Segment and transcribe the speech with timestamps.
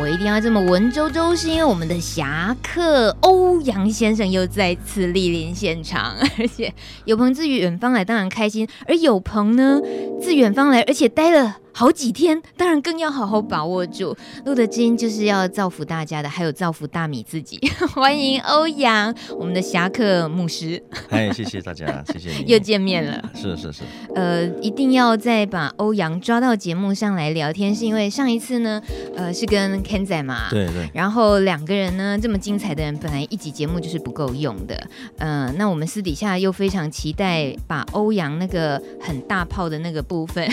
[0.00, 8.66] 我一定要这么文绉绉，是因为我们的侠客欧阳先生又再次莅临现场，而且有朋自远方来，当然开心。
[8.88, 9.80] 而有朋呢，
[10.20, 11.58] 自远方来，而且待了。
[11.74, 14.16] 好几天，当然更要好好把握住。
[14.44, 17.58] 录的金就是要造福大家的，还有造福大米自己。
[17.94, 20.82] 欢迎欧阳，我们的侠客牧师。
[21.08, 22.44] 哎，谢谢大家， 谢谢你。
[22.46, 23.30] 又见面了。
[23.34, 23.82] 是是是。
[24.14, 28.80] 呃，一定要再把欧阳抓到节目上来聊天，是因为上一次呢，
[29.16, 30.50] 呃，是跟 Ken 仔嘛。
[30.50, 30.90] 对对。
[30.92, 34.76] 然后两个人呢，这么精彩的人，本来一集节目就是不够用的。
[35.18, 40.46] 嗯、呃，那我们私底下又非常期待把欧阳那个很大炮的那个部分。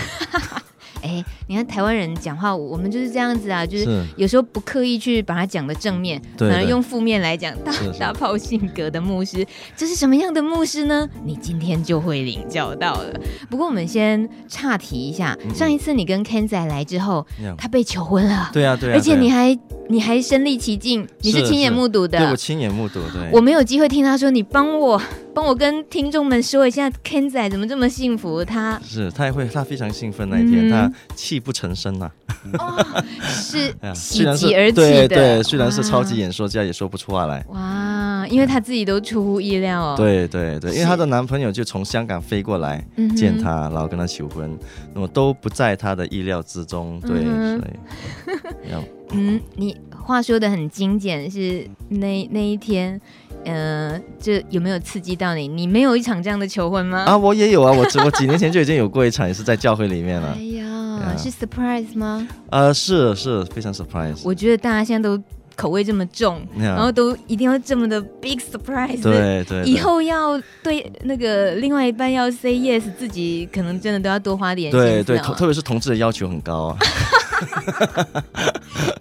[1.02, 11.10] 哎，你看台湾人讲话，我们就是这样子啊，就是有时候不刻意去把它讲的正面，反而用负面来讲，大大炮性格的牧师，这是什么样的牧师呢？
[11.26, 13.20] 你今天就会领教到了。
[13.50, 17.28] 不过我们先岔题一下，上一次你跟 Ken 仔来之后，
[17.58, 19.58] 他被求婚了，对啊对啊，而且你还
[19.90, 21.50] 你还身历其境，你是。
[21.50, 25.02] 亲眼目睹的，对，我亲眼目睹，对，我没有机会听他说，你帮我。
[25.32, 28.44] 帮我跟听众们说一下，Ken 仔怎么这么幸福？
[28.44, 32.12] 他是他也会，他非常兴奋那一天，嗯、他泣不成声呐、
[32.58, 33.04] 啊哦。
[33.22, 37.44] 是喜极而泣的，对对，虽然是超级演说家，也说不出话来。
[37.50, 39.96] 哇，因为她自己都出乎意料哦。
[39.98, 44.58] 对对对，因为她的男朋友就从香港飞过来见她，然后跟她求婚，
[44.94, 47.00] 那么都不在她的意料之中。
[47.02, 53.00] 对，嗯、所以， 嗯，你话说的很精简，是那那一天。
[53.46, 55.48] 呃，这有没有刺激到你？
[55.48, 57.06] 你没有一场这样的求婚吗？
[57.08, 60.34] 啊，我也有啊，我 我几年前就已经有过一场，也是在教会里面了。
[60.36, 62.28] 哎呀，是 surprise 吗？
[62.50, 64.20] 呃，是是非常 surprise。
[64.24, 65.22] 我觉得大家现在都
[65.56, 69.02] 口味这么重，然后都一定要这么的 big surprise。
[69.02, 69.64] 对对。
[69.64, 74.72] 以后要对那个另外一半要 say yes，自己可能真的都要多花点。
[74.72, 76.78] 对对，特别是同志的要求很高啊。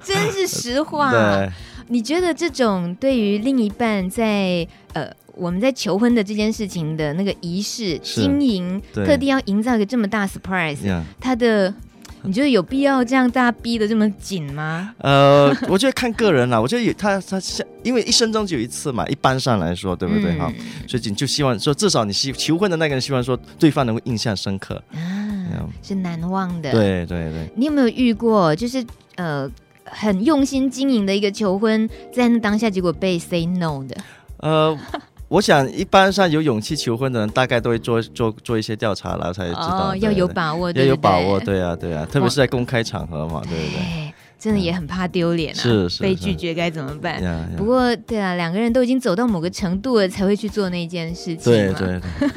[0.03, 1.11] 真是实话。
[1.15, 1.51] 对。
[1.89, 11.73] 你觉得这种对于另一半在呃我们在求婚的这件事情的那个仪式经营，特地要营造一个这么大 surprise，他的
[12.23, 14.93] 你觉得有必要这样大家逼得这么紧吗？
[14.99, 20.53] 呃， 我觉得看个人啦，我觉得有他他像因为一生中只有一次嘛，一般上来说对不对哈？
[20.59, 26.73] 嗯、所以你就希望说至少你希求婚的那个人希望说对方能够印象深刻啊，是难忘的。
[26.73, 28.85] 对对对，你有没有遇过就是
[29.15, 29.49] 呃？
[29.93, 33.97] 很用心经营的一个求婚，在那当下结果被 say no 的。
[34.39, 34.79] 呃，
[35.29, 39.91] 我想一般上有勇气求婚的人，大概都会做做做一些调查，然后才知道。
[39.91, 44.15] 哦，要有把握，要有把握，对啊，对啊，特别是在公开场合嘛，对不对？
[44.39, 47.21] 真的也很怕丢脸啊，是是，被拒绝该怎么办？
[47.57, 51.39] 不过对啊，两个人都已经走到某个程度了，才会去做那件事情。
[51.45, 52.31] 对对对。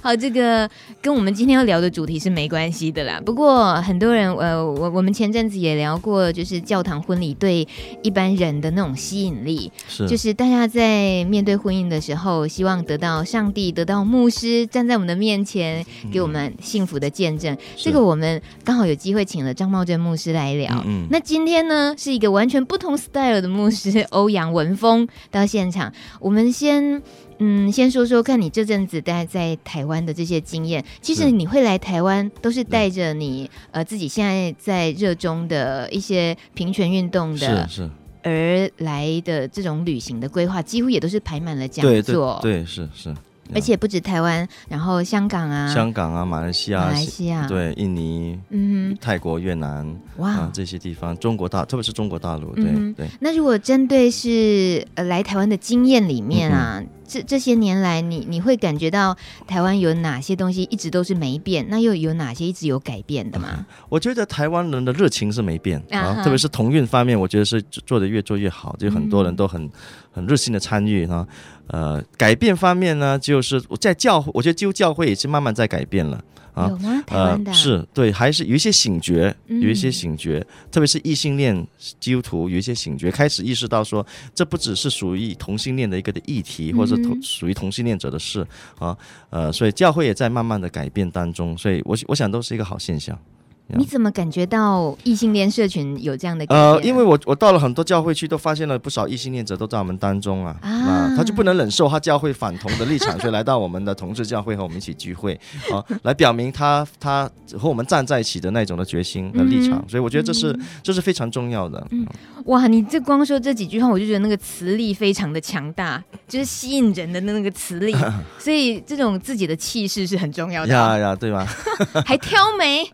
[0.00, 0.68] 好，这个
[1.00, 3.20] 跟我们今天要聊的主题是没关系的啦。
[3.24, 7.66] 不过很多人，呃，我我们前阵子也聊过，就是教堂婚礼对
[8.02, 17.54] 一般人的那种吸引力，是就是大家在面对婚姻的时候，希望得到上帝，得到牧师站在我们的面前，给我们幸福的见证。
[17.54, 20.72] 嗯、这个我们刚好有机会请了张茂正牧师来聊。
[20.84, 25.92] 嗯，嗯，那今天呢，是一个完全不同 style 的牧师欧阳文峰到现场。
[26.20, 27.02] 我们先
[27.38, 30.84] 嗯，先说说看你这阵子待在台湾的这些经验。
[31.00, 37.90] 其实你会来台湾，都是带着你呃自己现在在热衷的一些平权运动的，是是
[38.22, 42.38] 而来的这种旅行的规划，几乎也都是排满了讲座。
[42.42, 43.14] 对，是是。
[43.54, 53.06] 而且不止台湾，然后香港啊，香港啊，马来西亚，马来西亚，对，印尼，嗯，泰国、越南，哇、啊，这些地方，中国大，特别是中国大陆，对、嗯、对。
[53.20, 59.16] 那如果针对是呃来台湾的经验里面啊，嗯、这这些年来你，你你会感觉到
[59.46, 61.66] 台湾有哪些东西一直都是没变？
[61.68, 63.48] 那又有哪些一直有改变的吗？
[63.58, 69.70] 嗯、 我觉得台湾人的热情是没变啊，啊特别是同运方面，我觉得是做的越做越好，就很多人都很、嗯、
[70.12, 71.26] 很热心的参与哈。
[71.68, 76.22] 呃，改变方面呢，就是在教，我觉得基督教会也是慢慢在改变了
[76.54, 76.68] 啊。
[76.68, 77.02] 有吗？
[77.04, 81.66] 台湾的、啊呃、是对，还是有一些醒觉，有一些醒觉，嗯、特别是异性恋
[81.98, 88.46] 基督徒有一些醒觉，开始意识到说，这不只是属于同性恋的一个的议题，或者是同属于同性恋者的事
[88.78, 88.96] 啊。
[89.30, 93.18] 呃，所以教会也在慢慢的改变当中，所以我我想都是一个好现象。
[93.68, 96.44] 你怎么感觉到异性恋社群有这样的？
[96.48, 105.34] 呃，因为我我到了很多教会去，都发现了不少异性恋者都在我们当中啊，啊，啊，他就不能忍受他教会反同的立场，所以来到我们的同志教会和我们一起聚会，
[105.72, 107.28] 啊， 来表明他他
[107.58, 111.84] 和我们站在一起的那种的决心和立场，嗯、所以我觉得这是、嗯、这是非常重要的。
[111.90, 112.06] 嗯，
[112.44, 117.92] 哇，你这光说这几句话，我就觉得那个磁力非常的强大，就是吸引人的那个磁力，
[118.38, 120.72] 所以这种自己的气势是很重要的。
[120.72, 121.44] 呀呀，对吧？
[122.06, 122.88] 还挑眉。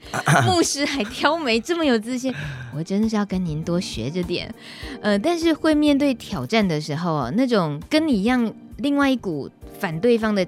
[0.63, 2.33] 牧师还挑眉这么有自信，
[2.73, 4.49] 我真的是要跟您多学着点。
[5.01, 9.51] 呃，但是会面对挑战的时候啊，那种跟你一样，另外一股
[9.81, 10.47] 反对方的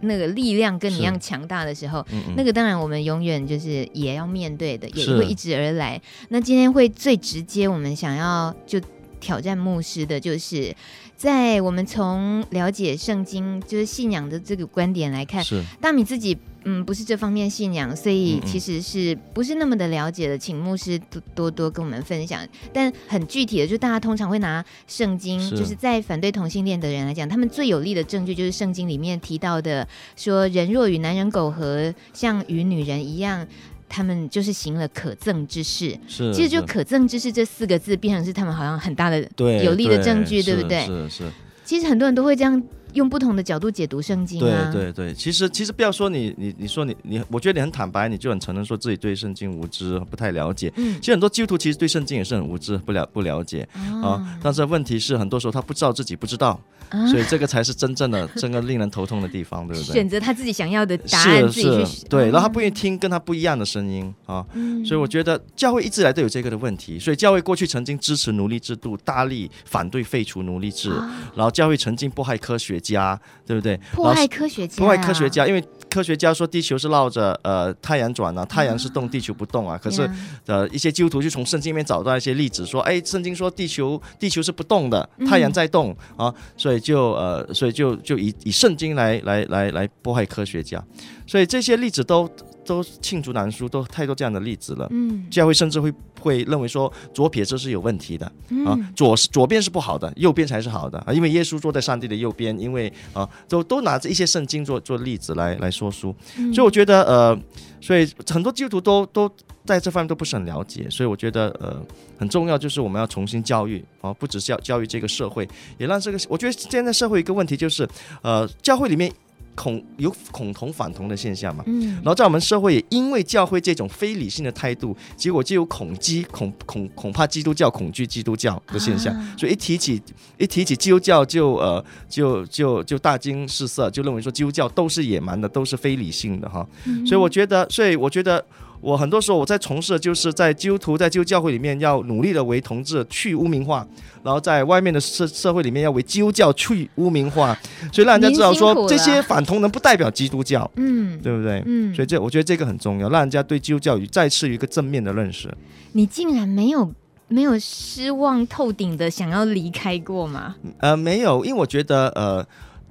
[0.00, 6.02] 那个力量跟你一样强大的时候，嗯嗯，那个当然我们永远就是也要面对的，也会一直而来。
[6.30, 8.80] 那今天会最直接，我们想要就
[9.20, 10.74] 挑战牧师的，就是
[11.16, 16.36] 在我们从了解圣经就是信仰的这个观点来看，是大米自己。
[16.64, 22.46] 嗯，不是这方面信仰，所以其实是不是那么的了解的，请牧师多多多跟我们分享。
[22.72, 29.86] 但很具体的，就大家通常会拿圣经，就是在反对同性恋的人来讲，他们最有力的证据就是圣经里面提到的，
[30.16, 33.46] 说人若与男人苟合，像与女人一样，
[33.88, 35.98] 他们就是行了可憎之事。
[36.06, 39.20] 是，其实就可憎之事这四个字，变成是他们好像很大的
[39.64, 40.86] 有力的证据，对，对不对？
[40.86, 41.24] 是是。
[41.64, 42.62] 其实很多人都会这样。
[42.94, 50.72] 用不同的角度解读圣经啊，对对对，其实其实不要说你你你说你你，我觉得你很坦白，你就很承认说自己对圣经无知，不太了解。
[50.76, 54.38] 嗯，其实很多基督徒其实对圣经也是很无知，不了不了解啊，啊。
[54.42, 56.60] 但是问题是，很多时候他不知道自己不知道，
[56.90, 59.92] 啊、所以这个才是真正的 真的令人头痛的地方，对不对？
[59.92, 64.44] 选择他自己想要的答案，自己去对，然后他不愿意听跟他不一样的声音啊。
[64.54, 73.76] 嗯，所以我觉得教会一直以来都有这个的问题，所以教会过去曾经支持奴隶制度，大力反对废除奴隶制，啊、然后教会曾经迫害科学家，对不对？
[73.76, 79.78] 对，迫害科学家，破坏科学家，因为科学家说地球是绕着呃太阳转啊，太阳是动，地球不动啊。
[79.82, 80.10] 可是
[80.46, 90.82] 呃一些基督徒就从圣经里面找到一些例子，说哎，圣经说地球地球是不动的，太阳在动啊，所以就呃所以就就以以圣经来来来来迫害科学家，
[91.26, 92.28] 所以这些例子都。
[92.64, 94.86] 都罄竹难书，都太多这样的例子了。
[94.90, 107.38] 嗯，教会甚至会会认为说左撇子是有问题的、嗯、啊，左左边是不好的，右边才是好的啊，因为耶稣坐在上帝的右边，因为啊，都都拿着一些圣经做做例子来来说书、嗯，所以我觉得呃，
[107.80, 109.30] 所以很多基督徒都都
[109.64, 111.84] 在这方面都不是很了解，所以我觉得呃
[112.18, 115.48] 很重要就是我们要重新教育啊，不只是要教育这个社会，
[115.78, 117.88] 也让这个我觉得现在社会一个问题就是
[118.22, 119.12] 呃教会里面。
[119.54, 121.62] 恐有恐同反同的现象嘛？
[121.66, 130.00] 嗯，然后在我们社会也因为教会这种非理性的态度，结果就有恐基恐恐恐怕基督教恐惧基督教的现象，啊、所以一提起
[130.38, 137.06] 一提起基督教就呃就就就大惊失色，就认为说基督教都是野蛮的，都是非理性的哈、嗯。
[137.06, 138.44] 所以我觉得，所以我觉得。
[138.82, 143.86] 我很多时候我在从事，就是在基督徒在基督教会里面要努力的为同志去污名化，
[144.24, 147.56] 然后在外面的社社会里面要为基督教去污名化，
[147.92, 151.62] 所以让人家知道说这些反同人不代表基督教，嗯，对不对？
[151.64, 155.48] 嗯，所以这我觉得这个很重要，让人家对基督教有再次一个正面的认识。
[155.92, 156.92] 你竟然没有
[157.28, 160.56] 没有失望透顶的想要离开过吗？
[160.78, 162.44] 呃，没有，因为我觉得呃，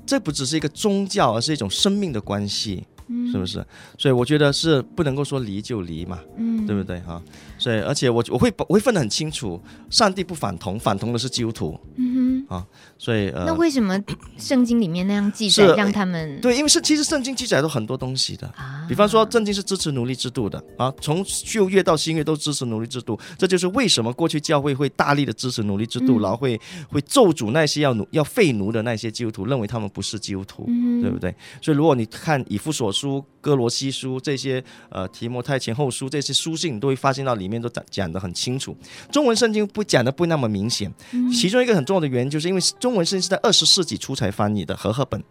[0.05, 2.85] 这不只是一个宗教，而是一种生命的关系。
[3.31, 3.65] 是不是？
[3.97, 7.21] 所以我觉得是不能够说离就离嘛，嗯，对不对哈？
[7.57, 12.67] 所以而且我我会我会分得很清楚，上帝不反同，反同的是基督徒，嗯哼，啊，
[13.01, 13.99] 所以呃，那为什么
[14.37, 16.39] 圣经里面那样记载让他们？
[16.39, 31.33] 对，因为是其实圣经记载都很多东西的啊，比方说圣经是支持奴隶制度的啊，从旧约到新约都支持奴隶制度，这就是为什么过去教会会大力的支持奴隶制度，嗯、然后会会咒诅那些要奴要废奴的那些基督徒，认为他们不是基督徒，嗯，对不对？
[31.59, 38.77] 所以如果你看以弗所书、哥罗西书这些呃提摩太前后书这些书信，你都会发现到里面都讲讲的很清楚。
[39.11, 40.93] 中文圣经不讲的不那么明显，
[41.33, 45.21] 其中一个很重要的原因就是因为中文圣经是在二十世纪初才翻译的和合本，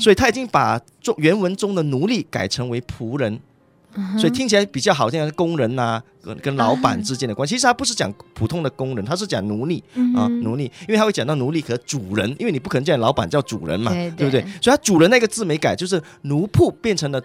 [0.00, 3.40] 所以他已经把中原文中的奴隶改成为仆人，
[4.18, 7.54] 所以听起来比较好听，像是工人呐、啊，跟跟老板之间的关系。
[7.54, 9.82] 其实他不是讲普通的工人，他是讲奴隶
[10.16, 14.40] 啊奴隶，因为他会讲到奴隶和主人，因为你不可能叫老板叫主人嘛，对不对？
[14.60, 17.22] 所以他主人那个字没改，就是奴仆变成了。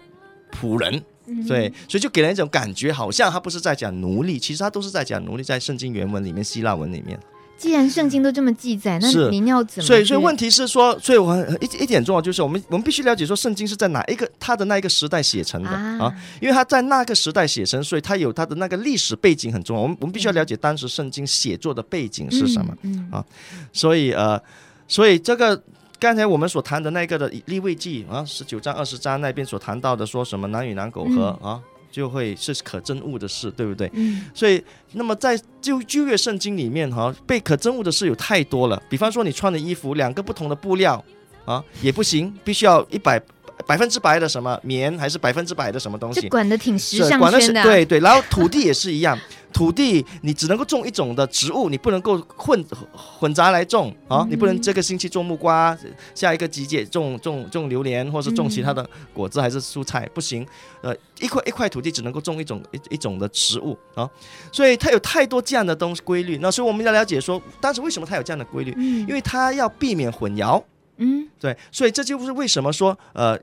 [0.49, 1.03] 仆人，
[1.45, 7.19] 对，所以就给人一种感觉，好像他不是在讲奴隶，其实他都是在讲奴隶，在圣经原文里面，希腊文里面。
[7.57, 9.87] 既然圣经都这么记载，那您要怎么？
[9.87, 16.13] 所以，所以问题是说，所以我一一点重要就是，我们我们必须了解说，圣经是在哪一个他的那一个时代写成的啊，啊？
[16.39, 19.81] 因为他在那个时代写成，所以他有他的那个历史背景很重要。
[19.81, 23.25] 我们我们必须要了解当时圣经写作的背景是什么、嗯嗯、啊？
[23.73, 24.41] 所以呃，
[24.87, 25.61] 所以这个。
[25.99, 31.59] 刚才我们所谈的那个的立位记啊，十九章二十章那边所谈到的，说什么男与男苟合啊，
[31.97, 33.89] 就会是可憎恶的事，对不对？
[33.93, 34.25] 嗯。
[34.33, 34.63] 所以，
[34.93, 38.79] 那么在旧旧约圣经里面哈，被可憎恶的事有太多了。
[38.87, 41.03] 比方说，你穿的衣服两个不同的布料
[41.45, 43.19] 啊，也不行，必须要一百。
[43.65, 46.29] 百分之百的什么棉，还是百分之百的什么东西？
[46.29, 47.19] 管的挺时尚圈的。
[47.19, 49.17] 管的是对对，然后土地也是一样，
[49.51, 54.25] 土地你只能够种一种的植物，你不能够混混杂来种啊！
[54.29, 55.77] 你不能这个星期种木瓜，
[56.13, 60.45] 下一个季节种种种榴莲，或是种其他的果子还是蔬菜，不行。
[60.81, 64.07] 呃，一块一块土地只能够种一种一一种的植物啊，
[64.51, 66.37] 所以它有太多这样的东西规律。
[66.39, 68.71] 那所以我们要了解说，当时为什么它有这样的规律？
[69.07, 70.63] 因为它要避免混淆。
[70.97, 73.39] 嗯，对，所以这就是为什么说，呃，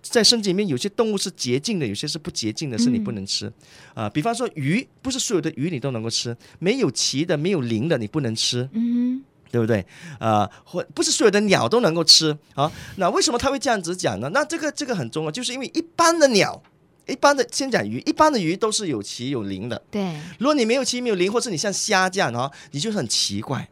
[0.00, 3.46] 在圣经里面有些动物是洁净的，有些是不洁净的，是你不能吃。
[3.94, 9.80] 啊、呃，比方说鱼，不是所有的鱼你都能够吃，没有鳍的、没有鳞的你不能吃，嗯，对不对？
[10.18, 12.70] 啊、呃，或不是所有的鸟都能够吃啊。
[12.96, 14.30] 那为什么他会这样子讲呢？
[14.32, 16.62] 那这个这个很重要，就是因为一般的鸟，
[17.08, 19.82] 一般的先讲鱼，一般的鱼都是有鳍有鳞的。
[19.90, 23.68] 对，如果你没有鳍没有鳞，或是你像虾这样啊，你就很奇怪。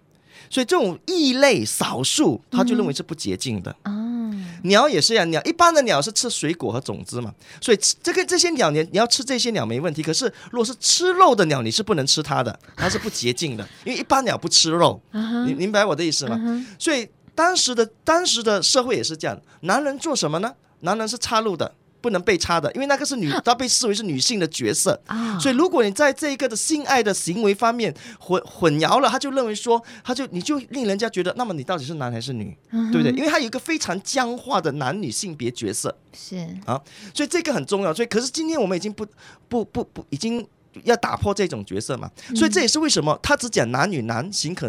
[0.53, 3.75] 所以这种异类少数，他就认为是不洁净的。
[3.85, 10.03] 嗯，鸟也是一样，鸟一般的鸟是吃水果和种子嘛，所以这个这些鸟，你你要吃这些鸟没问题。
[10.03, 15.01] 可是如果是吃肉的鸟，你是不能吃它的， 它是不洁净的，因为一般鸟不吃肉。
[15.47, 16.39] 你明白我的意思吗？
[16.79, 20.53] 所以当时的当时的社会也是这样，男人做什么呢？
[20.81, 21.75] 男人是插入的。
[22.03, 25.39] 不能被插的，因为那个是女，她被视为是女性的角色啊。
[25.39, 33.17] 所以如果你在这一个的性爱的行为方面混混淆了，他就认为说，他就你就令人家觉得，那么你到底是男还是女，嗯、对不对？
[33.17, 36.79] 因为他有一个非常僵化的男女性别角色，是啊，
[37.15, 37.95] 所以这个很重要。
[37.95, 39.07] 所以可是今天我们已经不
[39.49, 40.45] 不不不已经
[40.85, 42.11] 要打破这种角色嘛。
[42.35, 44.69] 所以这也是为什么他只讲男女男行可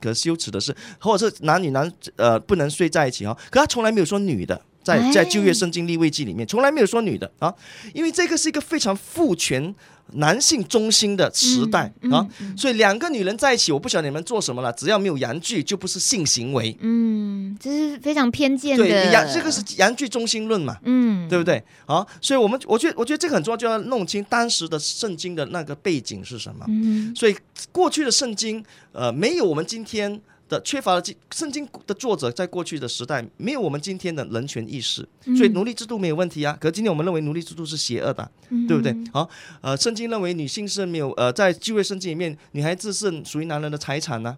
[0.00, 3.36] 可羞耻的事，或者是男女男呃不能睡在一起哦。
[3.50, 4.60] 可他从来没有说女的。
[4.86, 7.52] 在在旧约圣经立位记里面，从来没有说女的啊，
[7.92, 9.74] 因为这个是一个非常父权、
[10.12, 16.76] 男性中心的时代、嗯嗯、啊，所以两个女人在一起，我不晓得你们做什么了，只要没有阳具，就不是性行为。
[16.78, 18.84] 嗯，这是非常偏见的。
[18.84, 21.60] 对，阳这个是阳具中心论嘛，嗯，对不对？
[21.86, 26.64] 啊，所以我们我觉得我觉得这个很重要，就要弄清当时的圣经的那个背景是什么。
[26.68, 27.36] 嗯，所以
[27.72, 30.20] 过去的圣经，呃，没有我们今天。
[30.48, 36.56] 的缺乏了圣经的作者在过去的时代没有我们今天的人权意识，所以奴隶制度没有问题啊。
[36.60, 38.30] 可是今天我们认为奴隶制度是邪恶的，
[38.68, 38.94] 对不对？
[39.12, 39.28] 好，
[39.60, 44.36] 呃，圣经认为女性是没有呃，在旧约圣经里面，女孩子是属于男人的财产呢。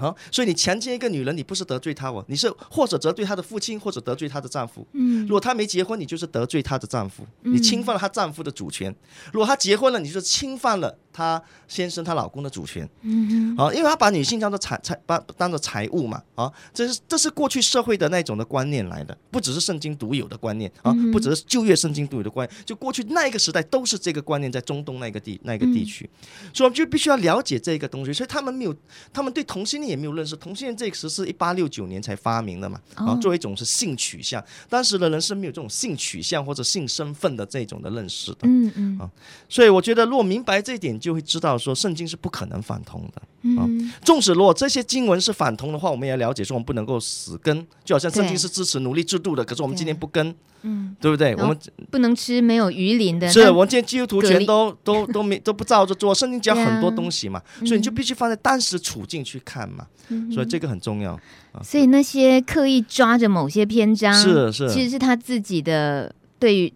[0.00, 4.86] 好，所以你强奸一个女人，你不是得罪她哦，你是或者得罪她的父亲，或者得罪她的丈夫。
[4.92, 8.94] 嗯如果她没结婚，你就是得罪她的丈夫，你侵犯了她丈夫的主权。
[9.30, 10.96] 如果她结婚了，你就是侵犯了。
[11.12, 26.08] 她先生、她老公的主权，嗯，啊，因为她把女性当做财财，把当做财物嘛，啊，这是这是过去社会的那种的观念来的，不只是圣经独有的观念啊，不只是旧约圣经独有的观念，就过去那一个时代都是这个观念，在中东那个地那个地区，
[26.54, 28.74] 所以我们就必须要了解这个东西，所以他们没有，
[29.12, 39.10] 他们对同性恋也没有认识，同性恋这个词是一八六九年才发明的嘛，啊，作为一种是性取向，当时的人是没有这种性取向或者性身份的这种的认识的，嗯嗯，啊，
[39.48, 41.00] 所以我觉得如果明白这一点。
[41.00, 43.22] 就会知道说圣经是不可能反同的。
[43.58, 43.66] 啊。
[44.04, 51.34] 纵使如果这些经文是反同的话，我们也要了解说我们不能够死跟，就好像圣经是支持奴隶制度的，可是我们今天不跟，嗯，对不对？
[51.36, 51.58] 我们
[51.90, 53.28] 不能吃没有鱼鳞的。
[53.28, 56.14] 是我们今天基督徒全都 都都没都不照着做。
[56.14, 59.86] 圣经讲很多东西嘛，所以你就必须放在当时处境去看嘛。
[60.32, 61.18] 所以这个很重要。
[61.62, 66.72] 所以那些刻意抓着某些篇章，是是，其实是他自己的对于。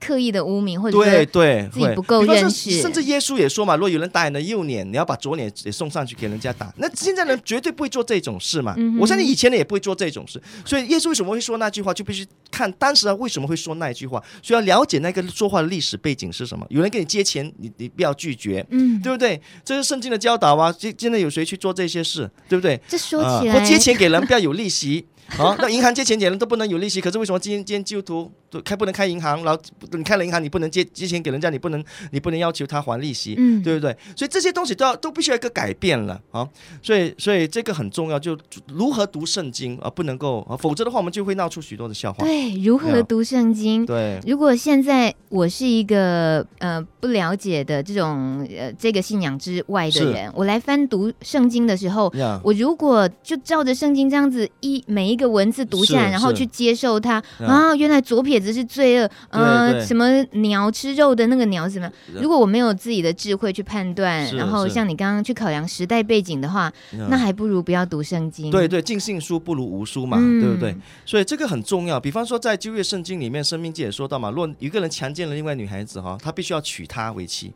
[0.00, 6.70] 刻意的污名，或者对对自己不够认识，甚至耶稣也说嘛，如果有人打你的右脸，你要把左脸也送上去给人家打。
[6.78, 8.74] 那现在人绝对不会做这种事嘛。
[8.76, 10.42] 嗯、我相信以前的也不会做这种事。
[10.64, 16.64] 所以耶稣为什么会说那句话，就必须看当时他为什么会说那一句话，所以要了解那个说话的历史背景是什么。
[16.70, 19.40] 有人给你借钱，你你不要拒绝，嗯，对不对？
[19.64, 20.72] 这是圣经的教导啊。
[20.78, 22.80] 现现在有谁去做这些事，对不对？
[22.88, 25.06] 这说起来，或借钱给人不要有利息。
[25.38, 29.42] 啊，那银行借钱给人都不能有利息，可是为什么今天今天基督徒都开不能开银行？
[29.42, 29.58] 然后
[29.92, 31.82] 你开了银行，你不能借借钱给人家，你不能
[32.12, 33.96] 你不能要求他还利息，嗯，对不对？
[34.14, 36.46] 所以这些东西都要都必须要一个改变了啊！
[36.82, 42.22] 所以所以这个很重要，就如何读圣经啊，不能够啊，否则的话我们就会闹出许多的笑话。
[42.22, 43.86] 对，如何读圣经？
[43.86, 61.88] 对，如果现在我是一个呃不了解的这种呃这个信仰之外的人，我来翻读圣经的时候，我如果就照着圣经这样子一每一一个文字读下来，然后去接受它啊，原来左撇子是罪恶，呃，什么鸟吃肉的那个鸟是什么？
[62.20, 66.72] 如果我没有自己的智慧去判断，然后像你刚刚去考量时代背景的话，
[67.08, 68.50] 那还不如不要读圣经。
[68.50, 70.74] 对对，尽信书不如无书嘛，对不对？
[71.06, 72.00] 所以这个很重要。
[72.00, 77.52] 比方说，在旧约圣经里面，生命记也说到嘛，若一个人强奸了另外女孩子哈，他必须要娶她为妻。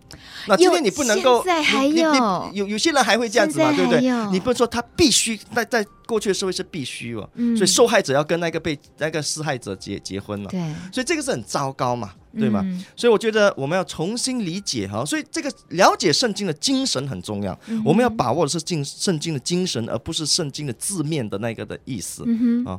[0.47, 2.69] 那今天你不能够，现在还有有。
[2.69, 4.01] 有些人还会这样子嘛，对不对？
[4.31, 10.61] 你不能说他必须在在过去的社会是必须哦，所以受害者要跟那个被那个施害者结结婚了，对，
[10.93, 12.63] 所以这个是很糟糕嘛，对吗？
[12.95, 22.23] 所以我觉得我们要重新理解哈，所以这个了解圣经的精神很重要，我们要把握的是经圣经的精神，而不是圣经的字面的那个的意思
[22.67, 22.79] 啊。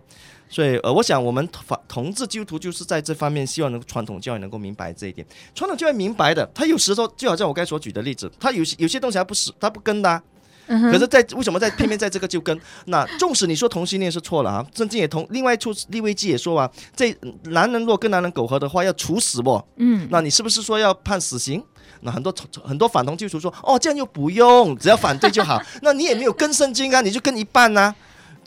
[0.49, 10.21] 所以呃，我想我们同同志基督徒就是在这方面希望能传统教育能够明白这一点，传统教育明白的，他有时候就好像我刚才所举的例子，他有些有些东西还不是他不跟的、啊。
[10.67, 17.11] 可是在，在为什么在偏偏在这个就跟那，纵使你说同性恋是错了啊，圣经也同另外处利未记也说啊，这
[17.45, 19.59] 男人若跟男人苟合的话要处死不？
[19.77, 21.63] 嗯，那你是不是说要判死刑？
[22.01, 22.31] 那很多
[22.63, 25.59] 很多反同基督徒说哦，这样又不用，只要反对就好。
[25.81, 27.95] 那你也没有跟圣经啊，你就跟一半呐、啊。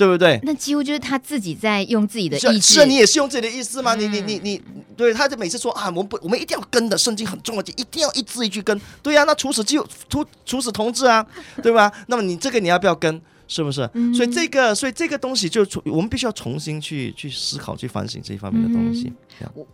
[0.03, 0.41] 对不对？
[0.43, 2.75] 那几乎就是他自己在用自己的意思。
[2.75, 3.95] 是，你也是用自己的意思吗？
[3.95, 4.63] 嗯、你你你你，
[4.97, 8.77] 对，他就每次说啊，我们不，我们一定要跟的， 圣经很重要，就一定要一字一句跟。
[9.01, 11.25] 对呀、啊，那处死就处处死同志啊，
[11.63, 11.93] 对吧？
[12.09, 13.23] 那么你这个你要不要跟？
[13.47, 13.89] 是不是？
[13.95, 19.13] 嗯、所以这个，所以这个东西就我们必须要重新去去思考、去反省这一方面的东西。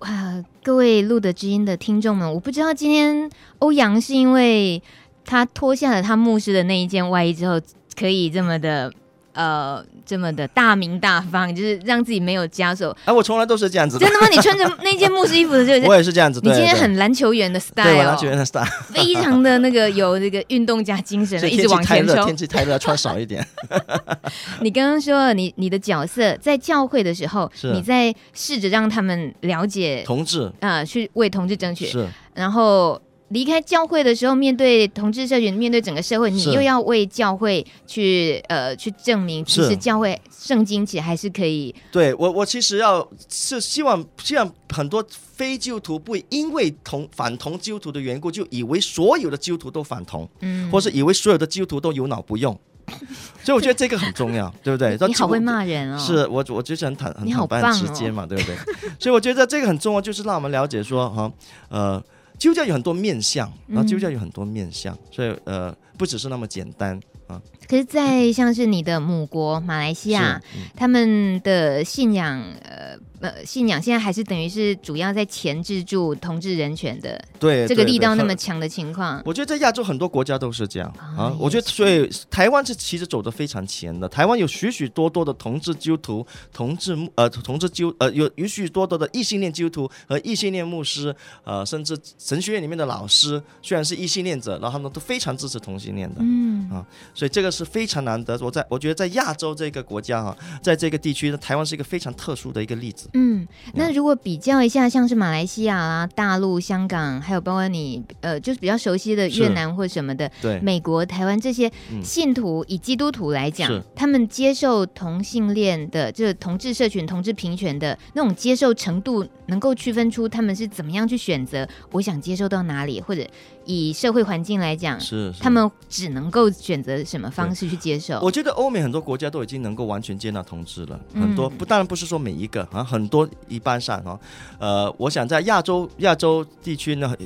[0.00, 3.30] 啊，各位路德知音的听众们，我不知道今天
[3.60, 4.82] 欧阳是因为
[5.24, 7.58] 他脱下了他牧师的那一件外衣之后，
[7.96, 8.92] 可以这么的。
[9.38, 12.90] 呃，这么的大名大方，就是让自己没有枷锁。
[13.04, 14.04] 哎、啊，我从来都是这样子的。
[14.04, 14.26] 真的吗？
[14.32, 16.40] 你穿着那件牧师衣服的时候，我也是这样子。
[16.42, 22.26] 你今天很篮球员的 style，对，篮球员的 style，非常的那个有这个运动家精神，一直往前冲。
[22.26, 23.46] 天气太热，穿少一点。
[24.60, 31.86] 你刚刚说你你的角色在教会的时候，你在试着让他们了解同志啊、呃，去为同志争取。
[31.86, 33.00] 是，然后。
[33.28, 41.74] 离开教会的时候，面对同志社群，面对整个社会，你又要为教会去呃去证明，其实教会圣经其实还是可以。
[41.92, 45.04] 对我，我其实要是希望，希望很多
[45.34, 52.58] 非基督徒不会因为同反同基督徒的缘故，就以为所有的基督徒都反同，嗯，或是以为所有的基督徒都有脑不用。
[53.44, 54.96] 所以我觉得这个很重要，对不对？
[55.06, 55.98] 你好会骂人哦。
[55.98, 58.56] 是我，我就是很坦很坦白、直接嘛，对不对？
[58.98, 61.30] 所以我觉得这个很重要，就是让我们了解说哈，
[61.68, 62.02] 呃。
[62.38, 67.40] 基督教有很多面相，然后基督教有很多面相，嗯、所以呃，不只是那么简单啊。
[67.68, 72.98] 可是，在像是你的母国马来西亚，嗯、他们的信仰呃。
[73.20, 79.20] 呃，信仰现在还是等于是主要在钳制住同志人权的，对这个力道那么强的情况。
[79.24, 81.34] 我觉得在亚洲很多国家都是这样啊。
[81.36, 84.08] 我觉得所以台湾是其实走得非常前的。
[84.08, 96.20] 台湾有许许多多的同志基督徒、同志呃同志基督呃有许许多多的异性恋基督徒和异性恋牧师呃，甚至神学院里面的老师虽然是异性恋者，然后他们都非常支持同性恋的。
[96.20, 98.38] 嗯啊，所以这个是非常难得。
[98.40, 103.08] 我在我觉得在亚洲这个国家哈，在这个地区，台湾是一个非常特殊的一个例子。
[103.14, 111.70] 嗯，那如果比较一下，像是马来西亚啦、大陆、香港，还有包括你呃，就是比较熟悉的越南或什么的，对，美国、台湾这些
[112.02, 121.68] 信徒，以基督徒来讲，他们接受同性恋的，就是同志社群、同志平权的那种接受程度，能够区分出他们是怎么样去选择？
[121.92, 123.26] 我想接受到哪里，或者
[123.68, 128.18] 以社会环境来讲，是他们只能够选择什么方式去接受？
[128.20, 133.08] 我觉得欧美很多国家都已经能够完全接纳同志了，很多不，当然不是说每一个啊，很。
[133.08, 134.20] 多一般上啊，
[134.58, 137.16] 呃，我想在亚洲亚洲地区呢，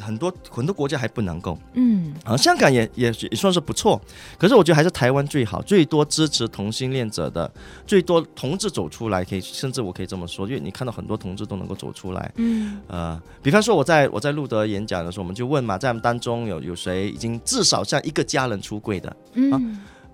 [0.00, 4.00] 很多很多国家还不能够，嗯，啊，香港也也也算是不错，
[4.38, 7.50] 可是我觉得还是台湾最好，最多支持同性恋者的，
[7.86, 19.50] 最多同志走出来，可以甚至我可以这么说，因为你看到很多同志都能够走出来，嗯，呃，比方说我在我在路德演讲的时候，我们就问嘛，在我们当中有有谁已经至少向一个家人出柜的，嗯。
[19.52, 19.60] 啊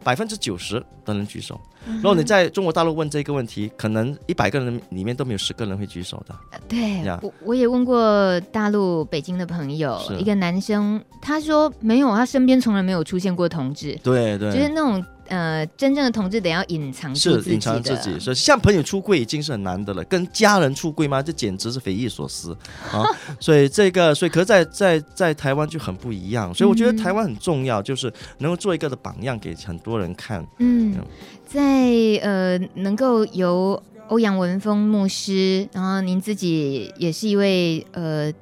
[0.09, 1.61] 百分之九十的人举手。
[1.97, 6.35] 如果你在中国大陆问这个问题，可能一百个人里面都没有十个人会举手的。
[6.66, 13.99] 对，我我也问过大陆北京的朋友，一个男生，他说没有，他身边从来没有出现过同志。
[14.03, 15.05] 对对，就是那种。
[15.29, 21.23] 呃，真正的同志得要隐藏自己，是隐藏自己，所以向朋友出柜已经是很难的了，跟家人出柜吗？
[21.23, 22.57] 这简直是匪夷所思
[22.91, 23.05] 啊！
[23.38, 30.47] 所以这个，所以可是在在在台湾就很不一样，所以我觉得台湾很重要，就是能够做一个的榜样给很多人看。
[30.59, 30.97] 嗯，
[31.47, 31.62] 在
[32.23, 38.33] 呃，能够由欧阳文峰牧师，然后您自己也是一位呃。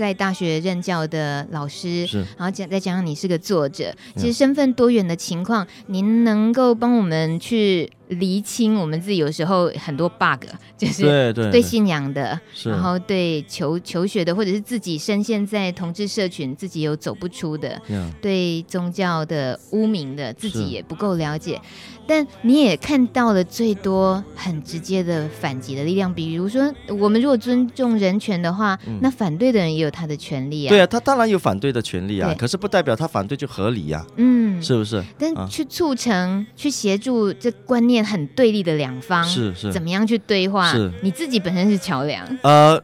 [0.00, 2.20] 在大学任教的老师，是。
[2.38, 10.44] 然后讲再讲讲你是个作者，其实身份多元的情况，您能够帮我们去厘清我们自己有时候很多 bug，
[10.76, 17.80] 就是对对对信仰的，对然后对求求学的，或者是自己深陷在同志社群，自己有走不出的，
[18.20, 21.60] 对宗教的污名的，自己也不够了解。
[22.06, 30.70] 但你也看到了最多很直接的反击的力量，比如说，我们如果尊重人权的话，嗯、那反对的人也有他的权利啊。
[30.70, 34.06] 对啊，他当然有反对的权利啊，可是不代表他反对就合理呀、啊。
[34.16, 35.00] 嗯，是不是？
[35.16, 40.72] 但去促成、啊、去协助这观念很对立的两方，是是，怎么样去对话？
[40.72, 42.26] 是你自己本身是桥梁。
[42.42, 42.82] 呃，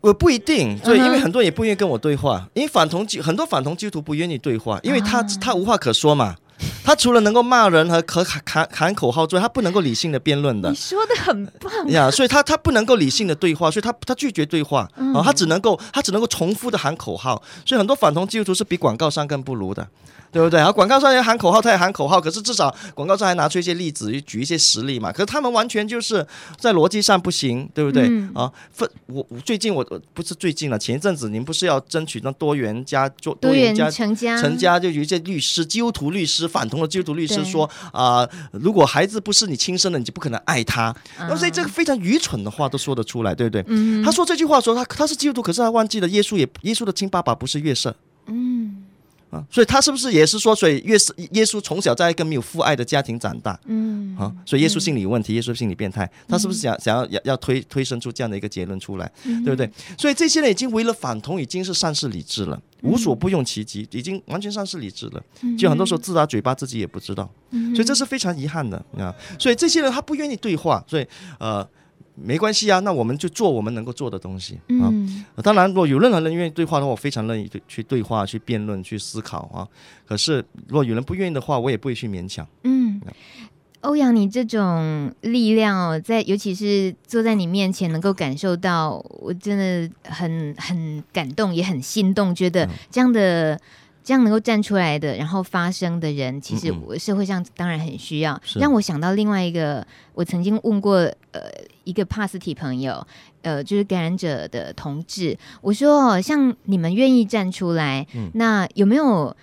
[0.00, 6.36] 我不一定，对，因为很多人也不愿意跟我对话，因为反同很多反同基督徒不愿意对话，因为他、啊、他无话可说嘛。
[6.84, 10.70] 他除了能够骂人和和喊喊喊口号之外，他不能够理性的辩论的。
[10.70, 19.86] 你说的很棒呀，所以他他不能够理性的对话，所以他他拒绝对话啊、嗯，他只能够他只能够重复的喊口号，所以很多反同基督徒是比广告商更不如的。
[20.32, 20.56] 对不对？
[20.56, 25.12] 然后广告商也喊口号，他也喊口号，可是至少广告商还拿出一些例子，举一些实例嘛。
[25.12, 26.26] 可是他们完全就是
[26.58, 28.04] 在逻辑上不行，对不对？
[28.08, 40.92] 嗯、啊，分我最近我不是最近了，前一阵子您不是要争取那多元家做多元家成家，成家就有一些律师基督徒律师反同的基督徒律师说啊、呃，如果孩子不是你亲生的，你就不可能爱他。
[41.18, 43.64] 那么所以这个非常愚蠢的话都说得出来，对不对？
[43.68, 47.94] 嗯、他说这句话的时候他他是基督徒，可是他忘记了耶稣也耶稣的亲爸爸不是约瑟。
[48.26, 48.81] 嗯。
[49.32, 59.68] 啊，所以他是不是也是说，所以耶稣耶稣从小在一个没有父爱的家庭长大，嗯，啊，所以耶稣心理有问题，嗯、耶稣心理变态，他是不是想想要要要推推生出这样的一个结论出来，嗯、对不对？
[59.96, 65.22] 所以这些人已经为了反同，已经是丧失理智了，无所不用其极，已经完全丧失理智了，
[65.58, 67.26] 就很多时候自打嘴巴自己也不知道，
[67.74, 69.14] 所以这是非常遗憾的啊。
[69.38, 71.06] 所以这些人他不愿意对话，所以
[71.38, 71.66] 呃。
[72.14, 74.88] 没关系啊，那我们就做我们能够做的东西啊。
[74.90, 79.66] 嗯、当然，如果有任何人愿意对话的话，我非常乐意对去对话、去辩论、去思考啊。
[80.06, 82.46] 可是，如果有人不愿意的话，我也不会去勉强。
[82.64, 83.00] 嗯，
[83.80, 93.58] 欧阳，你这种力量哦，在尤其是坐在你面前，能够感受到，我真的很很感动，也很心动，觉得这样的。
[94.04, 98.34] 这样能够站出来的，然后发声的人，其实社会上当然很需要。
[98.34, 100.96] 嗯嗯，让我想到另外一个，我曾经问过
[101.30, 101.42] 呃
[101.84, 103.06] 一个帕斯提朋友，
[103.42, 109.36] 呃就是感染者的同志，我说哦，像你们愿意站出来，嗯、那有没有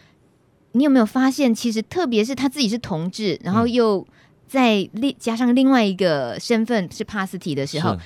[0.73, 4.05] 你有没有发现，其实特别是他自己是同志，然后又
[4.47, 7.97] 再另加上另外一个身份是帕斯提的时候。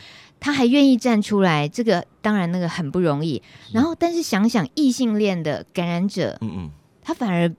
[0.43, 3.41] 他还愿意站出来，这个当然那个很不容易。
[3.71, 7.49] 然后，但是想想异性恋的感染者，嗯嗯，他反而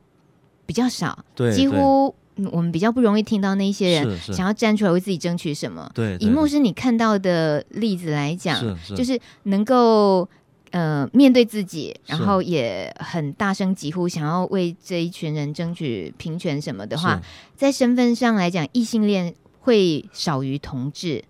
[0.67, 2.15] 比较少，对，几乎
[2.53, 5.91] 我们比较不容易听到那些人想要站出来为自己争取什么。
[5.95, 8.63] 对，以幕是你看到的例子来讲，
[8.95, 10.29] 就是能够
[10.71, 17.19] 呃面对自己，然后也很大声疾呼，想要为这一群人争取平权什么的话，
[17.57, 21.25] 在身份上来讲，异性恋会少于同志。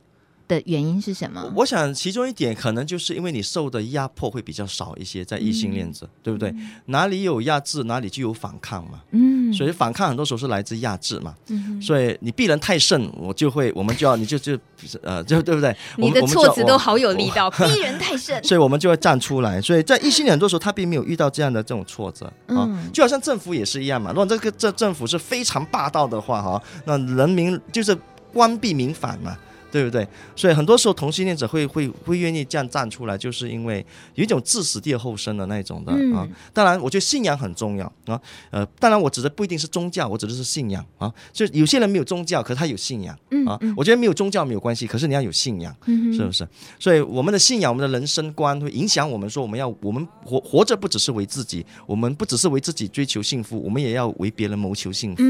[0.46, 1.52] 的原因是什么？
[1.56, 6.54] 我想其中一点可能就是因为你受的压迫会比较少一些，在异性恋者，嗯、对不对？
[6.86, 9.00] 哪里有压制，哪里就有反抗嘛。
[9.12, 11.34] 嗯，所以反抗很多时候是来自压制嘛。
[11.48, 14.58] 嗯，所以你必然太甚，我就会，我们就要，你就就
[15.02, 15.74] 呃，就对不对？
[15.96, 19.60] 你的措辞都好有力道，逼人太甚， 所以我们就会站出来。
[19.60, 24.10] 所以在异性恋很多时候他并没有遇到这样的这种挫折啊，就好像政府也是一样嘛。
[24.10, 27.96] 如果这个这政府是非常霸道的话哈，那人民就是
[28.32, 29.36] 关闭民反嘛。
[29.74, 30.06] 对不对？
[30.36, 33.84] 所以很多时候同性恋者会会会愿意这样站出来，就是因为
[34.14, 36.24] 有一种置死地而后生的那种的啊。
[36.52, 38.20] 当然，我觉得信仰很重要啊。
[38.52, 41.12] 呃，当然我指的不一定是宗教，我指的是信仰啊。
[41.32, 43.58] 就有些人没有宗教，可是他有信仰啊。
[43.76, 45.74] 我觉得没有宗教没有关系，可是你要有信仰，
[46.12, 46.46] 是不是？
[46.78, 49.28] 所以我们的信仰，我们的人生观会影响我们。
[49.28, 55.24] 说我们要我们活活着，不只是为自己，我们不只是为自己追求幸福，我们也要为别人谋求幸福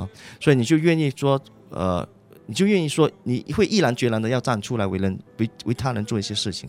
[0.00, 0.08] 啊。
[0.40, 2.08] 所以你就愿意说呃。
[2.50, 6.68] 你就愿意说，你会毅然决然的要站出来为人为为他人做一些事情。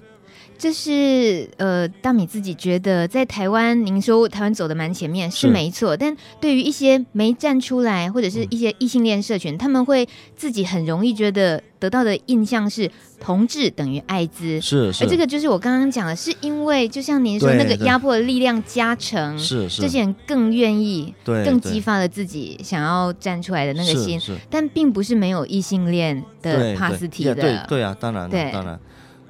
[0.61, 5.47] 这是呃，大米自己觉得在台湾，您说台湾走的蛮前面是。
[5.47, 28.79] 没错，但对于一些没站出来或者是一些异性恋社群，嗯，他们会自己很容易觉得得到的印象是同志等于艾滋，是是，而这个就是我刚刚讲的，是因为就像您说那个压迫的力量加成，是是，这些人更愿意，对，更激发了自己想要站出来的那个心，但并不是没有异性恋的帕斯提的，对对，对啊，当然对，当然。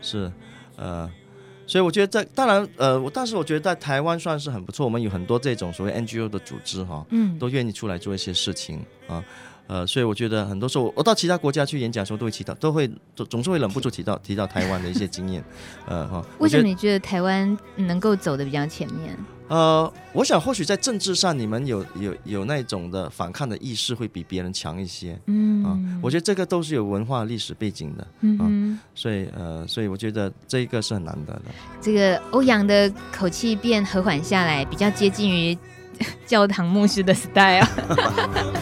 [0.02, 0.30] 是
[0.76, 1.10] 呃。
[1.72, 9.24] 所以我觉得在当然呃，我但是我觉得在台湾算是很不错，我们有很多这种所谓 NGO 的组织哈，嗯，都愿意出来做一些事情啊，呃，
[9.88, 15.44] 所以我觉得很多时候我到其他国家去演讲的时候，都会提到，都会总总是会忍不住提到提到台湾的一些经验，
[15.88, 16.24] 呃哈。
[16.40, 19.18] 为什么你觉得台湾能够走的比较前面？
[19.48, 25.20] 呃，我想或许在政治上，你们有有有那种的反抗的意识会比别人强一些。
[25.26, 28.08] 嗯啊，我觉得这个都是有文化历史背景的。
[28.22, 31.42] 嗯哼，所以呃，所以我觉得这一个是很难得的。
[31.82, 35.58] 这个欧阳的口气变和缓下来，比较接近于
[36.26, 37.68] 教堂牧师的 style。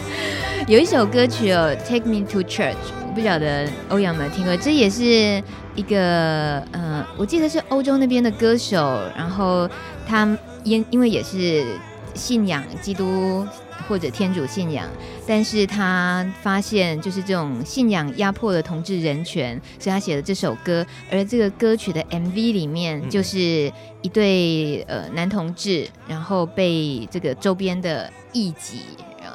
[0.70, 2.74] 有一首歌曲哦，《Take Me to Church》，
[3.08, 5.42] 我不晓得欧阳有没有听过，这也是
[5.74, 9.68] 一个呃，我记得是欧洲那边的歌手，然后
[10.08, 10.38] 他。
[10.66, 11.66] 因因为也是
[12.14, 13.48] 信仰基督
[13.88, 14.86] 或者天主信仰，
[15.26, 20.86] 但是他发现就是这种信仰压迫了同志人权，所以他写了这首歌。
[21.10, 28.82] 而这个歌曲的 MV 里面，就是一对呃男同志，然后被这个周边的异己，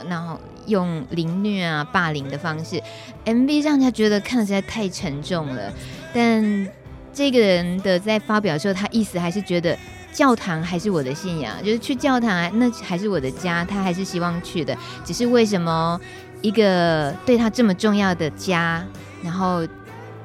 [0.07, 2.83] 然后用凌虐啊、霸凌的方式
[3.25, 5.73] ，MV 让他觉得看得实在太沉重了。
[6.13, 6.69] 但
[7.13, 9.77] 这个人的在发表的时候，他意思还是觉得。
[10.15, 14.73] 教堂还是我的信仰，就是去教堂，那还是我的家，他还是希望去的。
[15.05, 16.01] 只是为什么
[16.41, 18.87] 一个对他这么重要的家，
[19.25, 19.67] 然后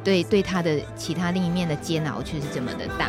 [0.04, 3.08] 对对他的其他另一面的煎熬却是这么的大？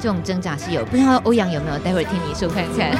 [0.00, 1.78] 这种挣扎是有，不知道欧阳有没有？
[1.80, 2.90] 待会儿听你说看看。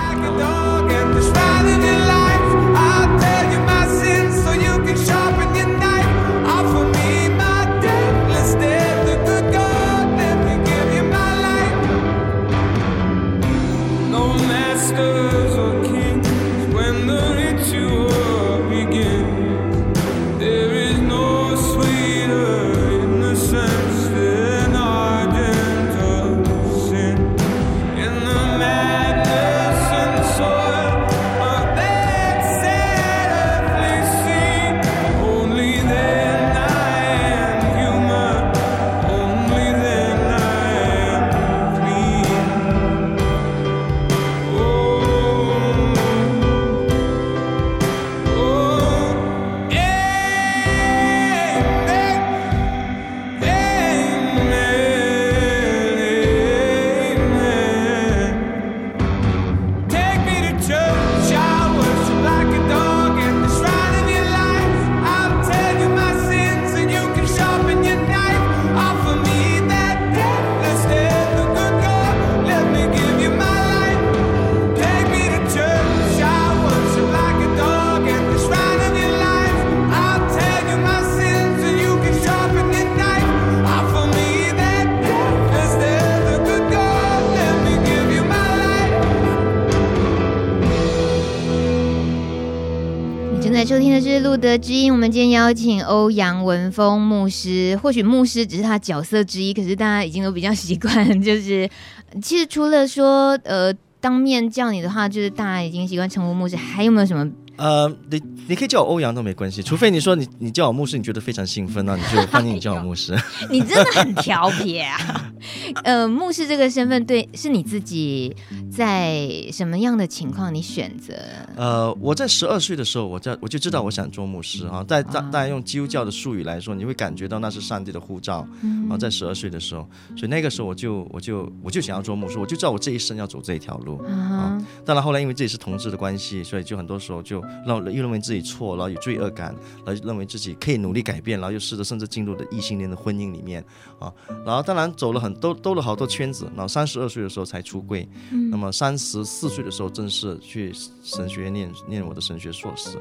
[95.45, 101.69] 邀请欧阳文峰牧师，或许牧师只是他角色之一，可是大家已经都比较习惯，就是
[102.23, 107.31] 其实除了说呃当面叫你的话，就是大家已经习惯称呼牧师，还有没有什么？
[107.57, 113.17] 呃，你你可以叫我欧阳都没关系，除非你说你你叫我牧师，你觉得非常兴奋，那你就欢迎你叫我牧师。
[113.51, 115.33] 你真的很调皮啊！
[115.85, 118.35] 呃，牧师这个身份对是你自己
[118.71, 121.15] 在什么样的情况你选择？
[121.57, 124.85] 呃，我在十二岁的时候，我在我就知道我想做牧师啊。
[124.89, 128.47] 在大大家用基督教的术语来说，你会感觉到那是上帝的呼召
[128.91, 128.99] 啊。
[128.99, 134.59] 在十二岁的时候，所以那个时候我就我就我就想要做牧师，我就知道我这一生要走这一条路啊。
[134.85, 137.44] 当然后来因为自己是同志的关系，所以就很多时候就。
[137.67, 139.55] 然后又认为自己错，然后有罪恶感，
[139.85, 143.65] 然后认为自己可以努力改变，然后又试着甚至进入了异性恋的婚姻里面
[143.99, 144.13] 啊。
[144.45, 146.45] 然后当然走了很多，兜了好多圈子。
[146.55, 152.99] 然后三十二岁的时候才出柜，嗯、那么三十四岁的时候正式去神学院念念我的神学硕士。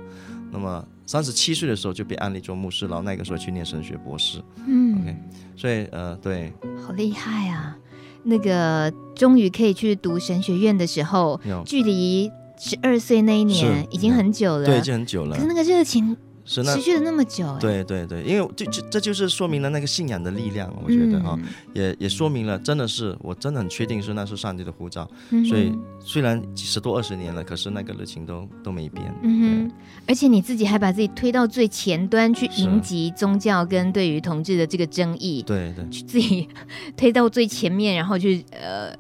[0.52, 4.40] 那么三十七岁的时候就被安利做牧师，然后那个时候去念神学博士。
[4.68, 5.16] 嗯，OK，
[5.56, 6.54] 所以呃，对，
[6.86, 7.76] 好厉害啊！
[8.24, 12.32] 那个终于可以去读神学院的时候，有距离。
[12.66, 15.36] 十二岁那一年已经很久了，对，已经很久了。
[15.36, 21.38] 可是那个热情持续了那么久，对对对，因为这这这就是说明了那个信仰的力量，我觉得啊，
[21.74, 25.06] 也也说明了真的是我真的很确定是那是上帝的呼召。
[25.50, 29.14] 所以虽然十多二十年了，可是那个热情都都没变。
[29.24, 29.72] 嗯哼，
[30.08, 36.48] 而且你自己还把自己推到最前端去迎击宗教跟对于同志的这个争议，对对，去自己
[36.96, 38.96] 推到最前面，然后去呃。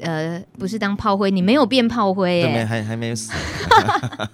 [0.00, 3.32] 呃，不是当炮灰，你没有变炮灰耶， 还还没有死。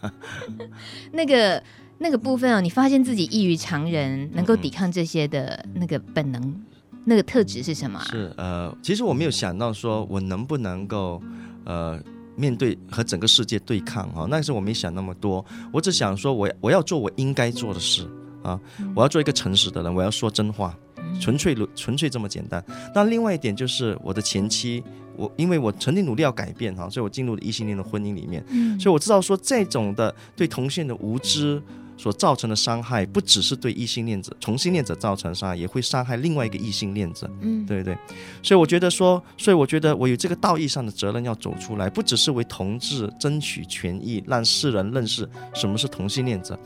[1.12, 1.62] 那个
[1.98, 6.64] 那个部分哦，你发现自己异于常人，能够抵抗这些的那个本能，嗯、
[7.04, 8.04] 那个特质是什么、啊？
[8.10, 11.22] 是呃，其实我没有想到说我能不能够
[11.64, 11.98] 呃
[12.36, 14.26] 面对和整个世界对抗啊。
[14.28, 18.08] 那个时候我没想那么多，我只想说我我要做我应该做的事
[18.42, 18.60] 啊，
[18.94, 20.76] 我要做一个诚实的人，我要说真话，
[21.20, 22.64] 纯粹纯粹这么简单。
[22.94, 24.82] 那另外一点就是我的前妻，
[25.16, 31.62] 我因为我曾经努力要改变哈，所以我进入了异性恋的婚姻里面，嗯所以我知道说这种的对同性的无知。
[31.96, 37.30] 所造成的伤害不只是对异性恋者、同性恋者造成伤害，也会伤害另外一个异性恋者。
[37.40, 37.96] 嗯，对对。
[38.42, 46.58] 所以我觉得说，所以我觉得我有这个道义上的责任要走出来，不只是为同志争取权益，让世人认识什么是同性恋者。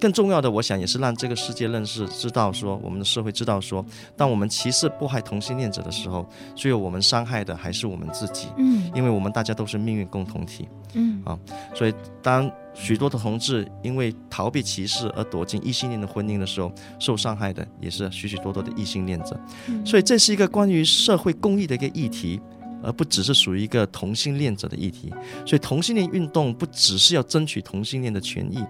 [0.00, 3.84] 更重要的，我想也是让这个世界认识、知道说，我们的社会知道说，
[4.16, 8.48] 当我们歧视、迫害同性恋者的时候，最后我们伤害的还是我们自己。
[8.58, 10.68] 嗯，因为我们大家都是命运共同体。
[10.94, 11.38] 嗯啊，
[11.74, 19.38] 所以当许多的同志因为逃避歧视而躲进异性恋的婚姻的时候，受伤害的也是许许多多的异性恋者。
[19.84, 22.40] 所以这是一个关于社会公益的一个议题。
[22.82, 25.12] 而不只是属于一个同性恋者的议题，
[25.44, 28.62] 所以同性恋运动不只是要争取同性恋的权益，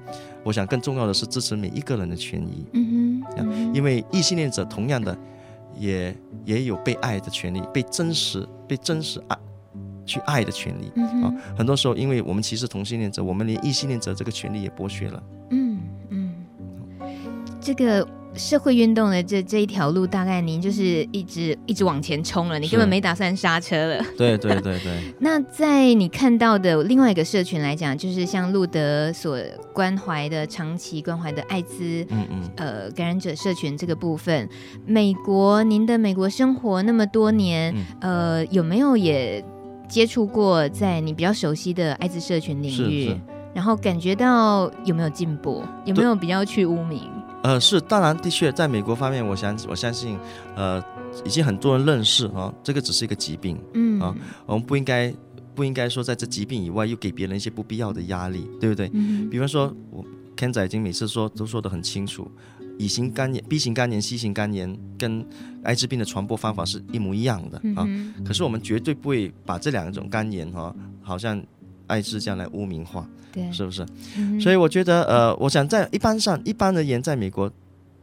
[0.42, 2.64] 我想更重要的是支持每一个人的权益。
[2.72, 5.16] 嗯哼，因为异性恋者同样的
[5.78, 9.38] 也也有被爱的权利，被真实被真实爱
[10.04, 10.88] 去爱的权利。
[11.22, 15.22] 啊，很多时候因为我们歧视同性恋者，我们连异性恋者这个权利也剥削了。
[15.50, 15.78] 嗯
[16.10, 16.34] 嗯，
[17.60, 18.06] 这个。
[18.36, 24.04] 社会运动的这这一条路，大概您就是一直一直往前冲了，你根本没打算刹车了。
[24.16, 24.92] 对对对对。
[25.20, 29.38] 那在你看到的另外一个社群来讲，就是像路德所
[29.72, 34.48] 关怀的长期关怀的艾滋，嗯嗯，呃，感染者社群这个部分，
[34.84, 39.42] 美国，您的美国生活那么多年，嗯、呃，有没有也
[39.88, 43.16] 接触过在你比较熟悉的艾滋社群领域？
[43.54, 45.62] 然后感觉到有没有进步？
[45.86, 47.10] 有没有比较去污名？
[47.46, 50.18] 呃，是，当然，的确，在美国方面，我相我相信，
[50.56, 50.82] 呃，
[51.24, 54.12] 已经很多人认识啊，这个只是一个疾病，嗯啊，
[54.46, 55.14] 我们不应该
[55.54, 58.90] 不应该说在这疾病以外又给别人一些不必要的压力，对不对？
[58.94, 60.04] 嗯、比方说，我
[60.36, 62.28] Ken 仔已经每次说都说得很清楚，
[62.78, 65.24] 乙型肝炎、B 型肝炎、C 型肝炎跟
[65.62, 71.40] 艾滋病的传播方法是一模一样的啊，嗯、可是我们绝对不会把这两种肝炎哈、啊，好像
[71.86, 73.08] 艾滋这样来污名化。
[73.32, 73.86] 对是不是？
[74.16, 77.52] 嗯、所以我觉得，呃，我想在一般上，一般而言，在美国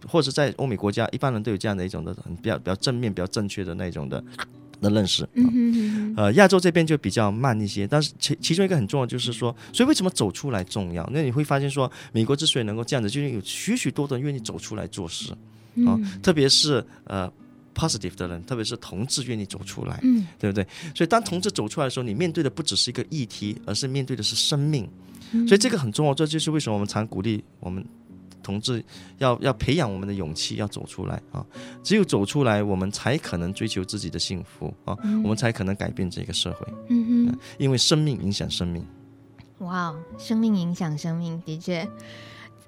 [0.07, 4.23] 或者在欧美国家，一般人都有这样的一种的很比较比较正面、比较正确的那种的
[4.79, 5.27] 的认识。
[5.33, 11.09] 嗯哼哼呃，亚洲这边就比较慢一些，但是其其中一个很重要就是说，所以为什么走出来重要？
[11.11, 15.33] 那你会发现说，美国之所以能够这样子，就是有许许多多人愿意走出来做事
[15.87, 17.27] 啊、特别是呃
[17.73, 20.65] positive 的人，特别是同志愿意走出来，嗯，对不对？
[20.95, 24.87] 所以当同志走出来的时候，你面对的不只是一个议题，而是面对的是生命。
[25.47, 27.83] 所以这个很重要，这就是为什么我们常鼓励我们
[28.43, 28.83] 同志
[29.17, 31.43] 要要培养我们的勇气，要走出来啊！
[31.81, 34.95] 只有走出来，我们才可能追求自己的幸福啊！
[35.23, 36.67] 我们才可能改变这个社会。
[36.89, 38.85] 嗯哼，因为生命影响生命。
[39.59, 41.87] 哇，生命影响生命，的确。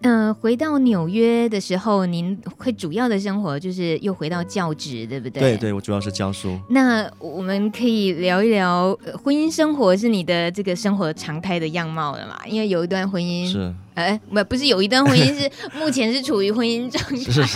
[0.02, 5.40] 嗯、呃，回到纽约的时候，您会主要的生活就是又回到教职，对不对？
[5.40, 6.60] 对对，我主要是教书。
[6.70, 12.40] 那我们可以聊一聊呃婚姻生活是你的这个生活常态的样貌了嘛？
[12.46, 17.32] 因为有一段婚姻是，哎，不不是有一段婚姻是目前是处于婚姻状态。
[17.32, 17.44] 是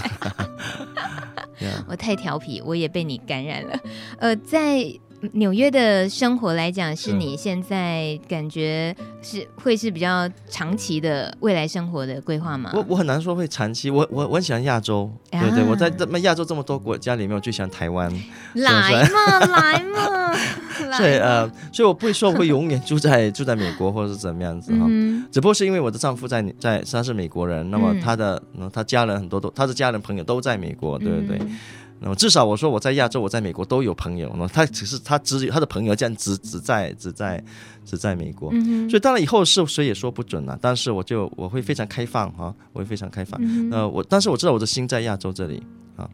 [1.60, 3.80] 是我太调皮，我也被你感染了。
[4.18, 5.00] 呃，在。
[5.34, 12.72] 纽约的生活来讲，是你现在感觉是会是比较长期的未来生活的规划吗？
[12.74, 18.10] 我我很难说会长期，我我我很喜欢亚洲，啊、对对，我在这么亚洲这么多国家里面，我最喜欢台湾。
[18.54, 20.34] 来嘛来嘛，
[20.98, 31.38] 所以呃，所以我不会说我会永远住在住在美国或者是怎么样子哈，嗯、只不过是因为我的丈夫在在他是美国人，那么他的、嗯、他家人很多都他的家人朋友都在美国，对不对？
[31.42, 31.60] 嗯
[32.02, 34.34] 那么至少我说我在亚洲，我在美国都有朋友。
[34.38, 37.44] 那他只是他只有他的朋友这样只只在只在
[37.86, 40.58] 只在美国，嗯、哼所以当然以后是谁也说不准了。
[40.62, 43.38] 但是我就我会非常开放哈，我会非常开放。
[43.44, 45.62] 嗯、哼呃，我但是我知道我的心在亚洲这里
[45.98, 46.10] 啊，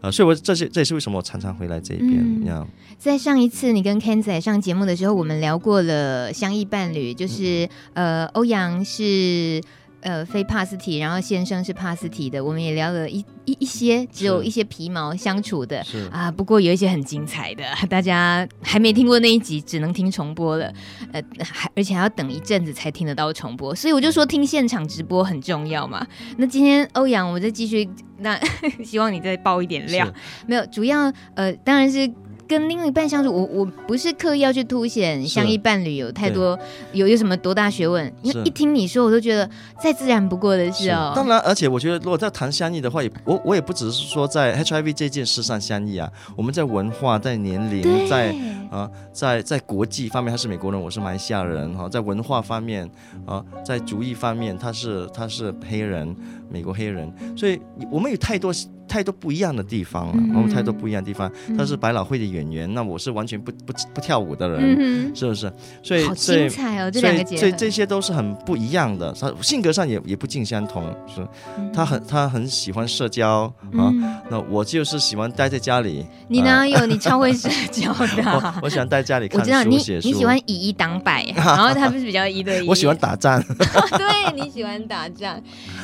[0.00, 2.18] 呃，所以我这些这也是为什么我常常回来这一边。
[2.18, 2.66] 嗯、样
[2.98, 9.62] 在上一次你跟 Ken 仔上节目的时候，我们聊过了相异伴侣，就是、嗯、呃欧阳是。
[10.00, 16.08] 呃，非帕斯提，然后先生是帕斯提的，我们也聊了一一一些，只有一些皮毛相处的，是。
[16.12, 20.72] 啊，不过有一些很精彩的，大家还没听过那一集，只能听重播了，
[21.12, 26.06] 呃，还而且还要等一阵子才听得到重播，所以我就说听现场直播很重要嘛。
[26.36, 28.38] 那今天欧阳，我再继续，那
[28.84, 30.06] 希望你再爆一点料，
[30.46, 32.08] 没有，主要呃，当然是。
[32.48, 36.58] 跟另一半相处，我我不是刻意要去凸显相依伴侣有太多
[36.92, 41.12] 有有什么多大学问，因为一听你说，我都觉得再自然不过的事哦。
[41.14, 48.34] 当然，而且我觉得如果在谈相依的话，也我我也不只是说在 HIV 这件事上相依啊，我们在文化、在年龄、在
[48.70, 52.88] 啊在在国际方面，他是美国人，我是马来西亚人哈，在文化方面
[53.26, 56.16] 啊，在族裔方面，他是他是黑人，
[56.50, 58.52] 美国黑人，所以我们有太多。
[58.88, 61.30] 太多不一样的地方了，我们太多不一样的地方。
[61.58, 65.52] 他是百老汇的演员，那我是完全不不不跳舞的人，是不是？
[65.82, 67.36] 所以，好精彩哦，这两个。
[67.36, 70.82] 所以这些都是很不一样的，他性格上也也不尽相同。
[71.06, 71.28] 是，
[71.70, 73.42] 他很他很喜欢社交
[73.76, 73.92] 啊，
[74.30, 76.06] 那我就是喜欢待在家里。
[76.26, 76.86] 你哪有？
[76.86, 78.54] 你超会社交的。
[78.64, 82.66] 我喜欢待在家里看书道你你喜欢以一当百， 然后他不是比较一对一。
[82.66, 83.38] 我喜欢打仗。
[83.44, 85.38] 对，你喜欢打仗，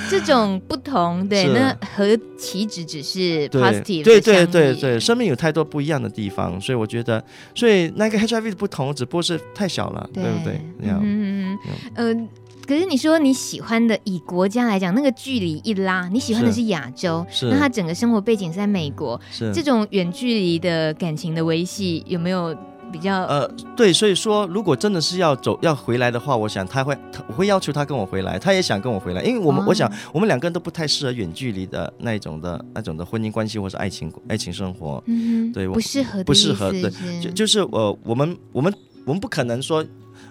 [0.08, 2.84] 这种不同对，那何其只。
[2.84, 7.24] 只是 positive 对对对对，生命有太多不一样的地方，所以我觉得，
[7.55, 10.61] 所以那个 HIV 的不同，只不过是太小了，对不对？
[10.82, 11.59] 嗯嗯嗯。
[11.94, 12.28] 呃，
[12.68, 22.55] 可是你说你喜欢的，以国家来讲，那个距离一拉，你喜欢的是亚洲，那他整个生活背景是在美国，是这种远距离的感情的维系有没有？
[22.95, 23.45] 比较呃，
[23.76, 36.88] 对，所以说，如果真的是要走要回来的话，我想他会，他我会要求他跟我回来，他也想跟我回来，因为我们、哦、我想我们两个人都不太适合远距离的那一种的那种的婚姻关系或者爱情爱情生活，嗯，对，不适合，不适合，对，
[37.20, 38.72] 就就是呃，我们我们
[39.05, 39.84] 我们不可能说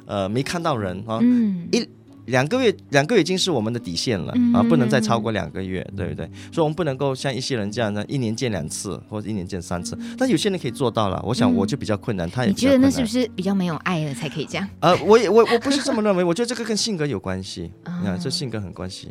[0.06, 1.86] 呃没看到人啊，嗯，一。
[2.26, 6.26] 两个月，两个月已经是我们的底线了啊，不能再超过两个月，对不对？
[6.52, 9.98] 所以，我们不能够像一些人这样呢，一年见两次或者一年见三次。
[10.18, 12.50] 但有些人可以做到了，我想我就比较困难，他也。
[12.50, 14.68] 你觉得那是不是比较没有爱了才可以这样？
[14.80, 19.10] 呃，我也我我不是这么认为，我觉得这个跟性格有关系 啊，这性格很关系。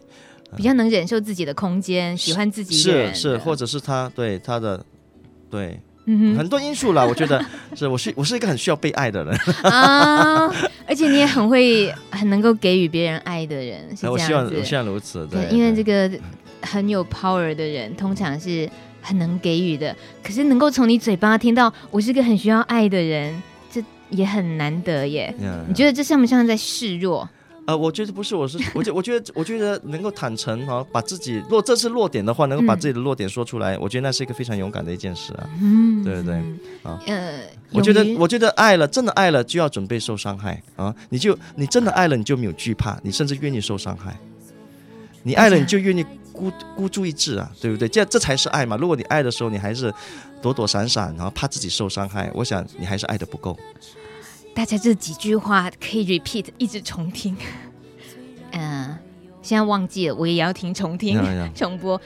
[0.56, 4.84] 比较能忍受自己的空间，喜欢自己是是，或者是他对他的
[5.50, 5.80] 对。
[6.06, 7.44] 嗯，很多因素啦，我觉得
[7.76, 10.52] 是，我是我是一个很需要被爱的人啊，
[10.86, 14.08] 而且你也很会很能够给予别人爱的人，是这样子。
[14.08, 16.10] 我希望我希望如此，对，对，因为这个
[16.60, 18.68] 很有 power 的人，通常是
[19.00, 19.94] 很能给予的。
[20.24, 23.40] 可是能够从你嘴巴听到我是个很需要爱的人，
[23.70, 25.32] 这也很难得耶。
[25.40, 25.64] Yeah.
[25.68, 27.28] 你觉得这像不像在示弱？
[27.64, 35.48] 呃，我觉得不是，我是，我觉，我觉得，我觉得能够坦诚哈，把自己，如果这是弱点的话，能够把自己的弱点说出来，嗯、我觉得那是一个非常勇敢的一件事啊。
[35.60, 36.34] 嗯，对对对，
[36.82, 37.40] 啊，呃，
[37.70, 40.92] 我觉得，我觉得爱了，真的爱了，就要准备受伤害啊！
[41.10, 44.18] 你就，你真的爱了，你就没有惧怕，你甚至愿意受伤害。
[45.22, 47.86] 你爱了，你就愿意孤孤注一掷啊，对不对？
[47.88, 48.76] 这这才是爱嘛。
[48.76, 49.94] 如果你爱的时候，你还是
[50.42, 53.56] 躲躲闪闪，然后怕自己受伤害，我想你还是爱的不够。
[54.54, 57.36] 大家这几句话可以 repeat，一直重听。
[58.50, 58.98] 嗯、呃，
[59.42, 61.18] 现在忘记了，我也要听重听、
[61.54, 62.00] 重播。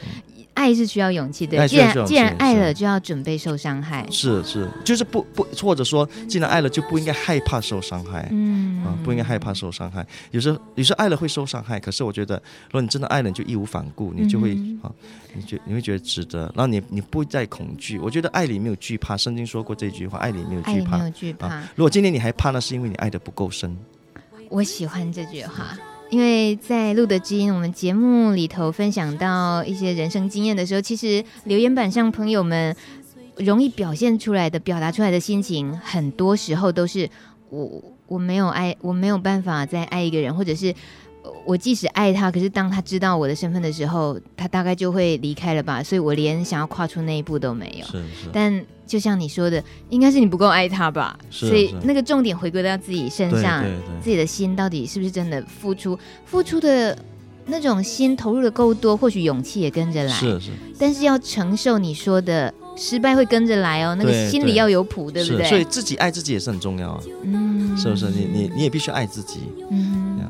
[0.56, 4.06] 爱是需要勇气的，既然既然爱了，就要准备受伤害。
[4.10, 8.26] 是是，就是不不，或者说，既然爱了，就不应该害怕受伤害。
[8.32, 10.04] 嗯啊，不应该害怕受伤害。
[10.30, 12.34] 有时候有时候爱了会受伤害，可是我觉得，
[12.66, 14.52] 如果你真的爱了，你就义无反顾，你就会
[14.82, 14.90] 啊，
[15.34, 17.98] 你觉你会觉得值得，然后你你不再恐惧。
[17.98, 20.96] 我觉得爱里没有惧怕，圣经说过这句话，爱里没有惧怕。
[20.96, 21.60] 没有惧怕。
[21.74, 23.76] 如果今天你还怕，那是因为你爱的不够深。
[24.48, 25.76] 我喜欢这句话。
[26.10, 32.74] 因为在录的基因我们节目里头分享到一些人生经验的时候，其实留言板上朋友们
[33.38, 37.08] 容易表现出来的、表达出来的心情，很多时候都是
[37.50, 40.74] 我我没有爱，我没有办法再爱一个人，或者是。
[41.44, 45.82] 我即使爱他，可是当他知道我的身份的时候，他大概就会离开了吧。
[45.82, 47.86] 所以我连想要跨出那一步都没有。
[47.86, 48.30] 是是。
[48.32, 51.18] 但就像你说的，应该是你不够爱他吧？
[51.30, 51.48] 是。
[51.48, 53.64] 所以那个重点回归到自己身上，
[54.00, 55.98] 自己的心到底是不是真的付出？
[56.24, 56.96] 付出的
[57.46, 60.12] 那种心投入的够多，或许勇气也跟着来。
[60.12, 60.50] 是是。
[60.78, 65.48] 但是要承受你说的失败会跟着来哦，那个心里要有谱，对不对？
[65.48, 67.00] 所以自己爱自己也是很重要啊。
[67.24, 67.76] 嗯。
[67.76, 68.06] 是不是？
[68.10, 69.40] 你你你也必须爱自己。
[69.70, 70.20] 嗯。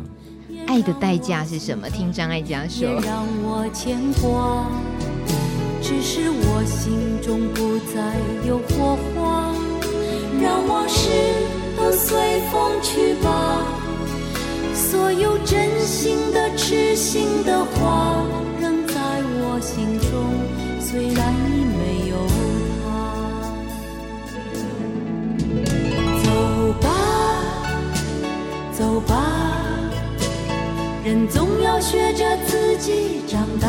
[0.66, 1.88] 爱的代价是什么？
[1.88, 2.88] 听张艾嘉说。
[3.00, 4.66] 让我牵挂，
[5.88, 8.02] 只是我心中不再
[8.44, 9.54] 有火花，
[10.42, 11.08] 让往事
[11.76, 13.62] 都随风去吧。
[14.74, 18.20] 所有真心的、痴心的话，
[18.60, 18.94] 仍在
[19.38, 20.10] 我心中，
[20.80, 22.16] 虽然已没有
[22.82, 22.84] 他。
[26.24, 26.26] 走
[26.82, 26.84] 吧，
[28.72, 29.12] 走吧。
[31.04, 33.68] 人总要学着自己长大，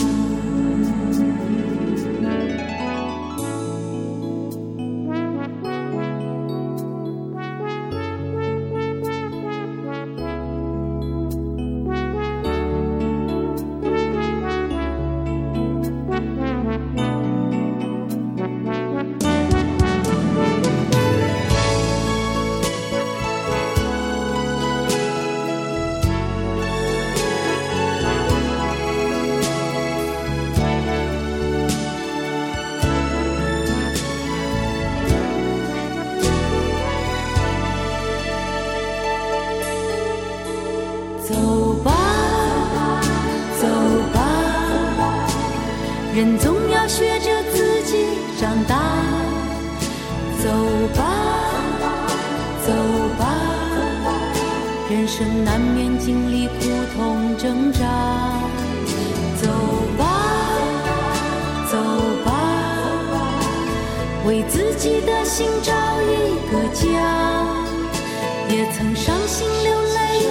[69.11, 70.23] 伤心流泪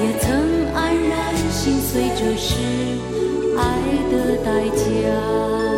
[0.00, 0.32] 也曾
[0.74, 2.54] 黯然心碎这是
[3.58, 3.62] 爱
[4.10, 5.69] 的代价。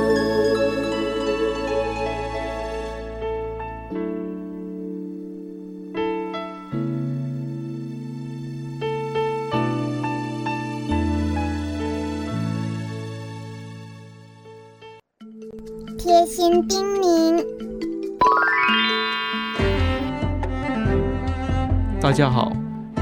[22.13, 22.53] 大家好，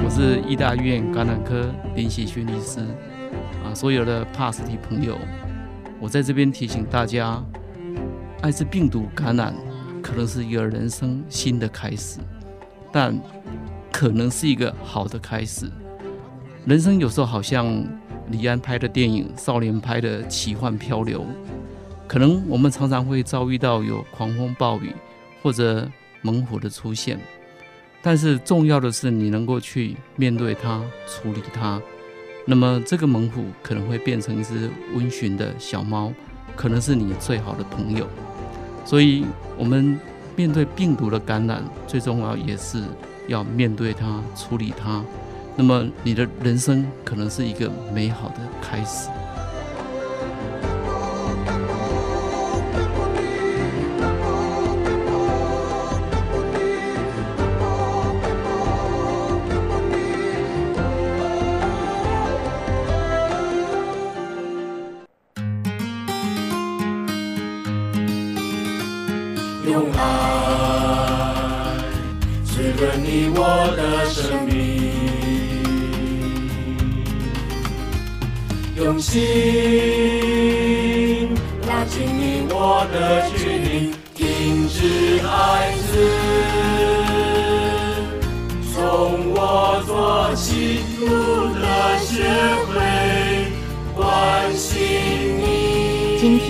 [0.04, 2.78] 我是医大医院感染科林喜勋医师。
[3.64, 5.18] 啊，所有的帕斯提朋友，
[5.98, 7.44] 我在这边提醒大家，
[8.40, 9.52] 艾滋病毒感染
[10.00, 12.20] 可能是一个人生新的开始，
[12.92, 13.20] 但
[13.90, 15.68] 可能是一个好的开始。
[16.64, 17.84] 人生有时候好像
[18.28, 21.22] 李安拍的电影《少年拍的奇幻漂流》。
[22.06, 24.94] 可能我们常常会遭遇到有狂风暴雨
[25.42, 25.90] 或者
[26.22, 27.18] 猛虎的出现，
[28.02, 31.80] 但是重要的是你能够去面对它、处理它。
[32.46, 36.12] 那么这个猛虎可能会变成一只温驯的小猫，
[36.56, 38.06] 可能是你最好的朋友。
[38.84, 39.24] 所以，
[39.58, 40.00] 我们
[40.34, 42.82] 面对病毒的感染，最重要也是
[43.28, 45.04] 要面对它、处理它。
[45.54, 49.10] 那么你的人生可能是一个美好的开始。
[69.70, 70.00] 用爱
[72.44, 73.38] 滋润你我
[73.76, 74.50] 的生命，
[78.76, 79.20] 用心
[81.68, 85.69] 拉近你我的距离，停止爱。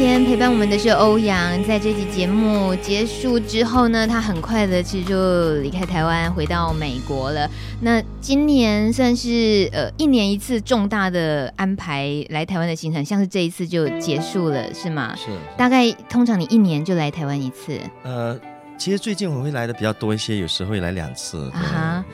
[0.01, 7.47] 天陪伴我们的是欧阳，在这集节目结束之后呢，他很快的其实就离开台湾，回到美国了。
[7.83, 15.15] 那今年算是呃一年一次重大的安排来台湾的行程，像是这一次就结束了，是吗？
[15.17, 15.27] 是。
[15.59, 17.79] 大概通常你一年就来台湾一次？
[18.03, 18.41] 呃，
[18.79, 21.51] 其实最近我会来的比较多一些，有时候会来两次。
[21.51, 22.05] 啊哈。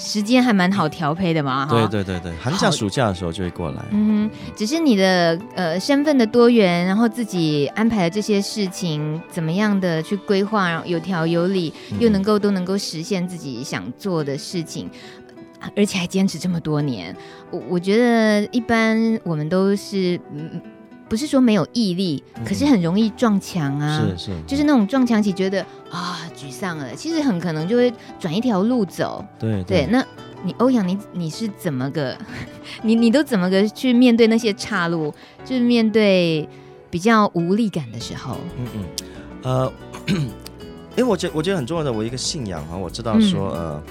[0.00, 3.84] 时间还蛮好调配的嘛，对对对对，寒假暑假的时候就会过来。
[3.90, 14.90] 嗯，只是你的呃身份的多元，然后自己安排的这些事情，怎么样的去规划，然后有条有理，又能够都能够实现自己想做的事情，
[15.76, 17.14] 而且还坚持这么多年。
[17.50, 20.60] 我我觉得一般我们都是嗯。
[21.10, 24.00] 不是说没有毅力，可是很容易撞墙啊！
[24.16, 26.94] 是是，就是那种撞墙期，觉得啊沮丧了。
[26.94, 29.24] 其实很可能就会转一条路走。
[29.36, 30.06] 对对，那
[30.44, 32.16] 你欧阳，你你是怎么个？
[32.82, 35.12] 你你都怎么个去面对那些岔路？
[35.44, 36.48] 就是面对
[36.88, 38.36] 比较无力感的时候。
[38.56, 38.84] 嗯嗯，
[39.42, 39.72] 呃，
[40.96, 43.82] 因为我觉得我觉得很重要的，我一个信仰哈，我知道说、嗯、呃。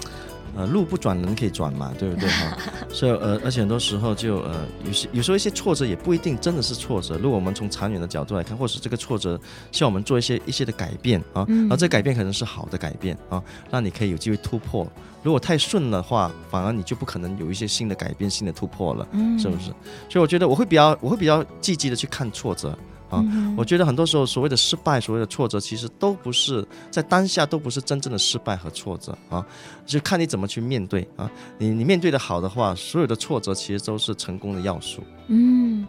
[0.55, 2.57] 呃，路不转人可以转嘛，对不对哈？
[2.89, 7.17] 所以呃，而且很多时候就呃，有些有时候一些挫折也不一定真的是挫折。
[7.17, 9.39] 如果我们从长远的角度来看，或是这个挫折
[9.71, 13.41] 需要我们做一些一些的改变啊，而这改变可能是好的改变啊，
[13.71, 14.87] 让你可以有机会突破。
[15.21, 19.65] 如果太顺的话，反而你就不可能有一些新的改变、新的突破了，是不是？
[20.09, 22.77] 所以我觉得我会比较我会比较积极的去看挫折。
[23.09, 23.23] 啊。
[23.27, 29.45] 嗯、我觉得很多时候所谓的失败、所谓的挫折，其实都不是在当下，都不是真正的失败和挫折啊，
[29.85, 31.29] 就看你怎么去面对啊。
[31.57, 35.03] 你你面对的好的话，所有的挫折其实都是成功的要素。
[35.27, 35.85] 嗯，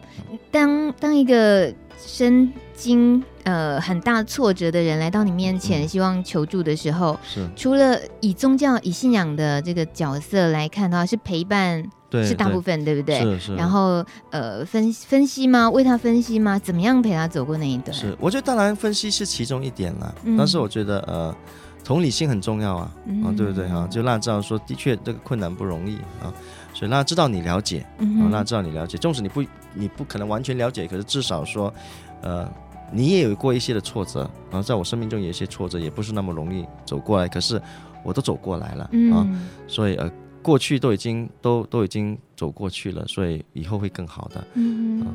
[0.51, 11.89] 当当一个身经呃很大挫折的人来到你面前，希望求助的时候，是除了以宗教、以信仰的这个角色来看的话，是陪伴。
[12.11, 13.21] 对，是大部分，对，不对？
[13.21, 13.55] 是是。
[13.55, 15.69] 然后呃，分分析吗？
[15.69, 16.59] 为他分析吗？
[16.59, 17.93] 怎么样陪他走过那一段？
[17.93, 20.13] 是，我觉得当然分析是其中一点啦。
[20.25, 21.33] 嗯、但是我觉得呃，
[21.85, 23.87] 同理心很重要啊，嗯、啊，对不对哈？
[23.89, 26.27] 就让他知道说，的确这个困难不容易啊，
[26.73, 28.97] 所以让他知道你了解，嗯、哼啊，让他知道你了解。
[28.97, 29.41] 纵使你不
[29.73, 31.73] 你不可能完全了解，可是至少说，
[32.23, 32.45] 呃，
[32.91, 37.61] 你也有过一些的挫折，然后在我生命中有一些挫折，也不是那么容易走过来，可是
[38.03, 39.25] 我都走过来了、嗯、啊，
[39.65, 40.11] 所以呃。
[40.41, 44.45] 过去都已经都都已经走过去了，所以以后会更好的。
[44.55, 45.05] 嗯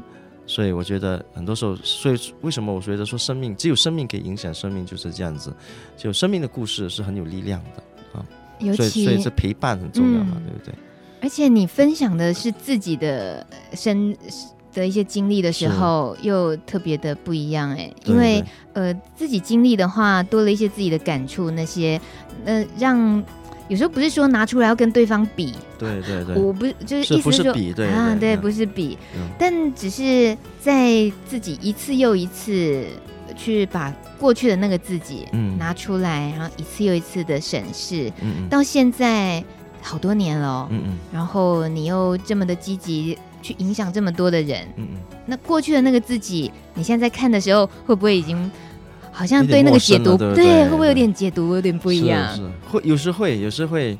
[0.49, 5.53] 所以我觉得很多时候，所以为什么我觉得说生命只有生命可以影响生命就是这样子，
[5.97, 7.83] 就生命的故事是很有力量的
[8.17, 8.25] 啊。
[8.61, 10.75] 尤其所以所以这陪伴很重要嘛，嗯、对不对？
[11.21, 14.17] 而且你分享的是自己的生
[14.73, 18.41] 的一些经历的时候，又特别的不一样哎，因为
[18.73, 22.01] 呃自己经历的话多了一些自己的感触，那些
[22.45, 23.25] 呃让。
[23.69, 28.97] 有时候不是说拿出来要跟对方比，对对对，我不就是意思是说比对啊，对，不是比，
[29.39, 32.85] 但只是在自己一次又一次
[33.37, 35.27] 去把过去的那个自己
[35.59, 38.13] 拿出来，然后一次又一次的审视，
[38.49, 39.43] 到现在
[39.83, 48.51] 好多年了，嗯嗯，然后你又这么的积极去影响这么多的人，嗯嗯，那过去的那个自己，你现在看的时候会不会已经？
[49.17, 52.29] 好像对那个解读，对，对，对，会不会有点解读有点不一样？
[52.35, 53.97] 是，是会，有时会，有时会，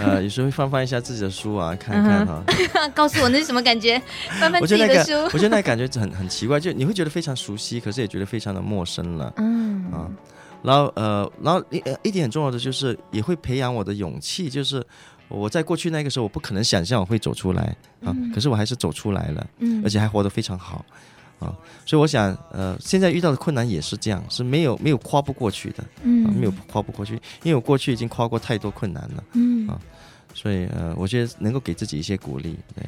[0.00, 2.42] 呃，有时会翻翻一下自己的书啊，看看哈、
[2.74, 2.88] 啊。
[2.92, 3.96] 告诉我那是什么感觉？
[4.40, 9.32] 翻翻自己的书，我觉得那个感觉很很奇怪，就你会觉得非常熟悉，可是也觉得非常的陌生了。
[9.36, 10.10] 嗯啊，
[10.64, 14.84] 然后呃，然后一一点很重要的就是也会培养我的勇气，就是
[15.28, 17.62] 我在过去那个时候，我不可能想象我会走出来
[18.04, 20.84] 啊，嗯、可是我还是走出来了，嗯，而且还活得非常好。
[21.38, 29.78] 啊，所以我想，呃，现在遇到的困难也是这样，是没有没有跨不过去的，嗯、啊，没有跨不过去，因为我过去已经跨过太多困难了，嗯，啊，
[30.34, 32.84] 所以呃，我觉得能够给自己一些鼓励，对，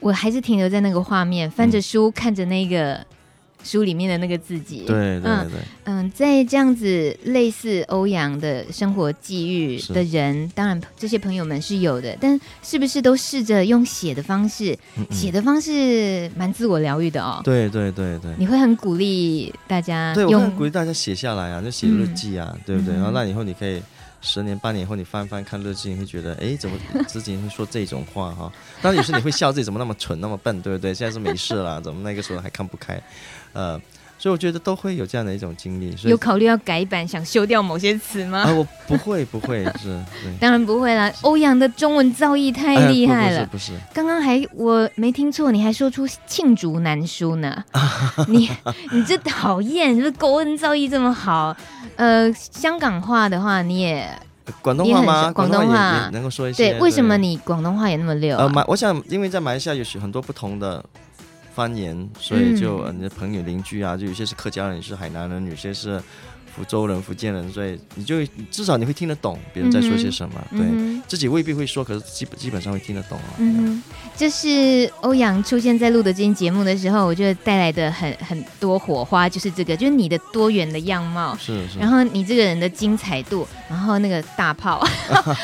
[0.00, 3.04] 我还是停留在那个画面，翻着书，嗯、看着那个。
[3.64, 14.78] 书里面的那个自己，对对对，嗯，在这样子类似欧阳的生活际遇的人，当然这些朋友们是有的，但是不是都试着用写的方式？
[15.10, 17.40] 写的方式蛮自我疗愈的哦。
[17.42, 22.94] 对对对对，你会很鼓励大家，对，我很鼓励大家写下来啊，就写日记啊，对不对？
[22.94, 23.82] 然后那以后你可以
[24.20, 26.76] 十年八年以后你翻翻看日记，你会觉得，哎，怎么
[27.08, 28.52] 自己会说这种话哈？
[28.82, 30.92] 当然有时你会笑自己怎么那么蠢那么笨，对不对？
[30.92, 33.00] 现在是没事了，怎么那个时候还看不开？
[33.54, 33.80] 呃，
[34.18, 35.96] 所以我觉得都会有这样的一种经历。
[36.04, 38.40] 有考虑要改版，想修掉某些词吗？
[38.40, 39.98] 啊，我不会，不会，是，
[40.38, 41.10] 当然不会啦。
[41.22, 43.80] 欧阳的中文造诣太厉害了，不是，不是。
[43.94, 47.64] 刚刚还我没听错，你还说出罄竹难书呢。
[48.28, 48.50] 你
[48.92, 51.56] 你这讨厌，是不是国文造诣这么好？
[51.96, 54.08] 呃，香港话的话你也
[54.60, 55.32] 广东话吗？
[55.32, 56.72] 广东话能够说一些。
[56.72, 58.36] 对，为什么你广东话也那么溜？
[58.36, 60.84] 呃，马，我想因为在马来西亚有许很多不同的。
[61.54, 66.02] 方言，所以就你的朋友邻居啊，就有些是客家人，是海南人，有些是
[66.54, 70.60] 福州人、福建人，所以你就至少你会听得懂别人在说些什么，对、
[71.08, 73.34] 自己未必会说，可是基本基本上会听得懂啊。
[73.38, 73.82] 嗯，
[74.16, 84.84] 就是欧阳出现在录的这期节目的时候，我觉得带来的很很多火花，就是这个，就是你的多元的样貌，是是，然后你这个人的精彩度，然后那个大炮，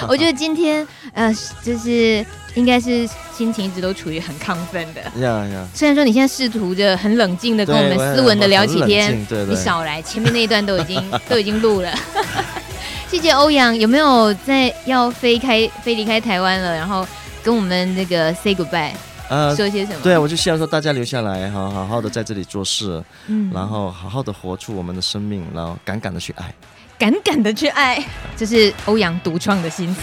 [0.08, 1.32] 我觉得今天呃，
[1.62, 2.24] 就是。
[2.54, 5.00] 应该是心情一直都处于很亢奋的。
[5.20, 5.66] 呀呀！
[5.74, 11.92] 虽然说你现在试图着很冷静的跟我们斯文的聊起天，你少来，前面那一段都已经 都已经录了。
[13.08, 16.74] 谢谢欧阳，有没有在要飞开飞离开台湾了？
[16.76, 17.06] 然后
[17.42, 18.92] 跟我们那个 say goodbye，
[19.28, 19.98] 呃，说些什么？
[20.02, 26.54] 对，我就希望说大家留下来，好好好的在这里做事，嗯，然后好好的活出我们的生命，然后敢敢的去爱，
[26.98, 28.00] 敢敢的去爱，
[28.36, 30.02] 这是欧阳独创的心词。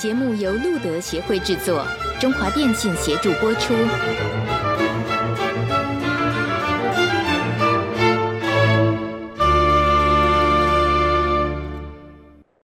[0.00, 1.86] 节目由路德协会制作，
[2.18, 3.74] 中华电信协助播出。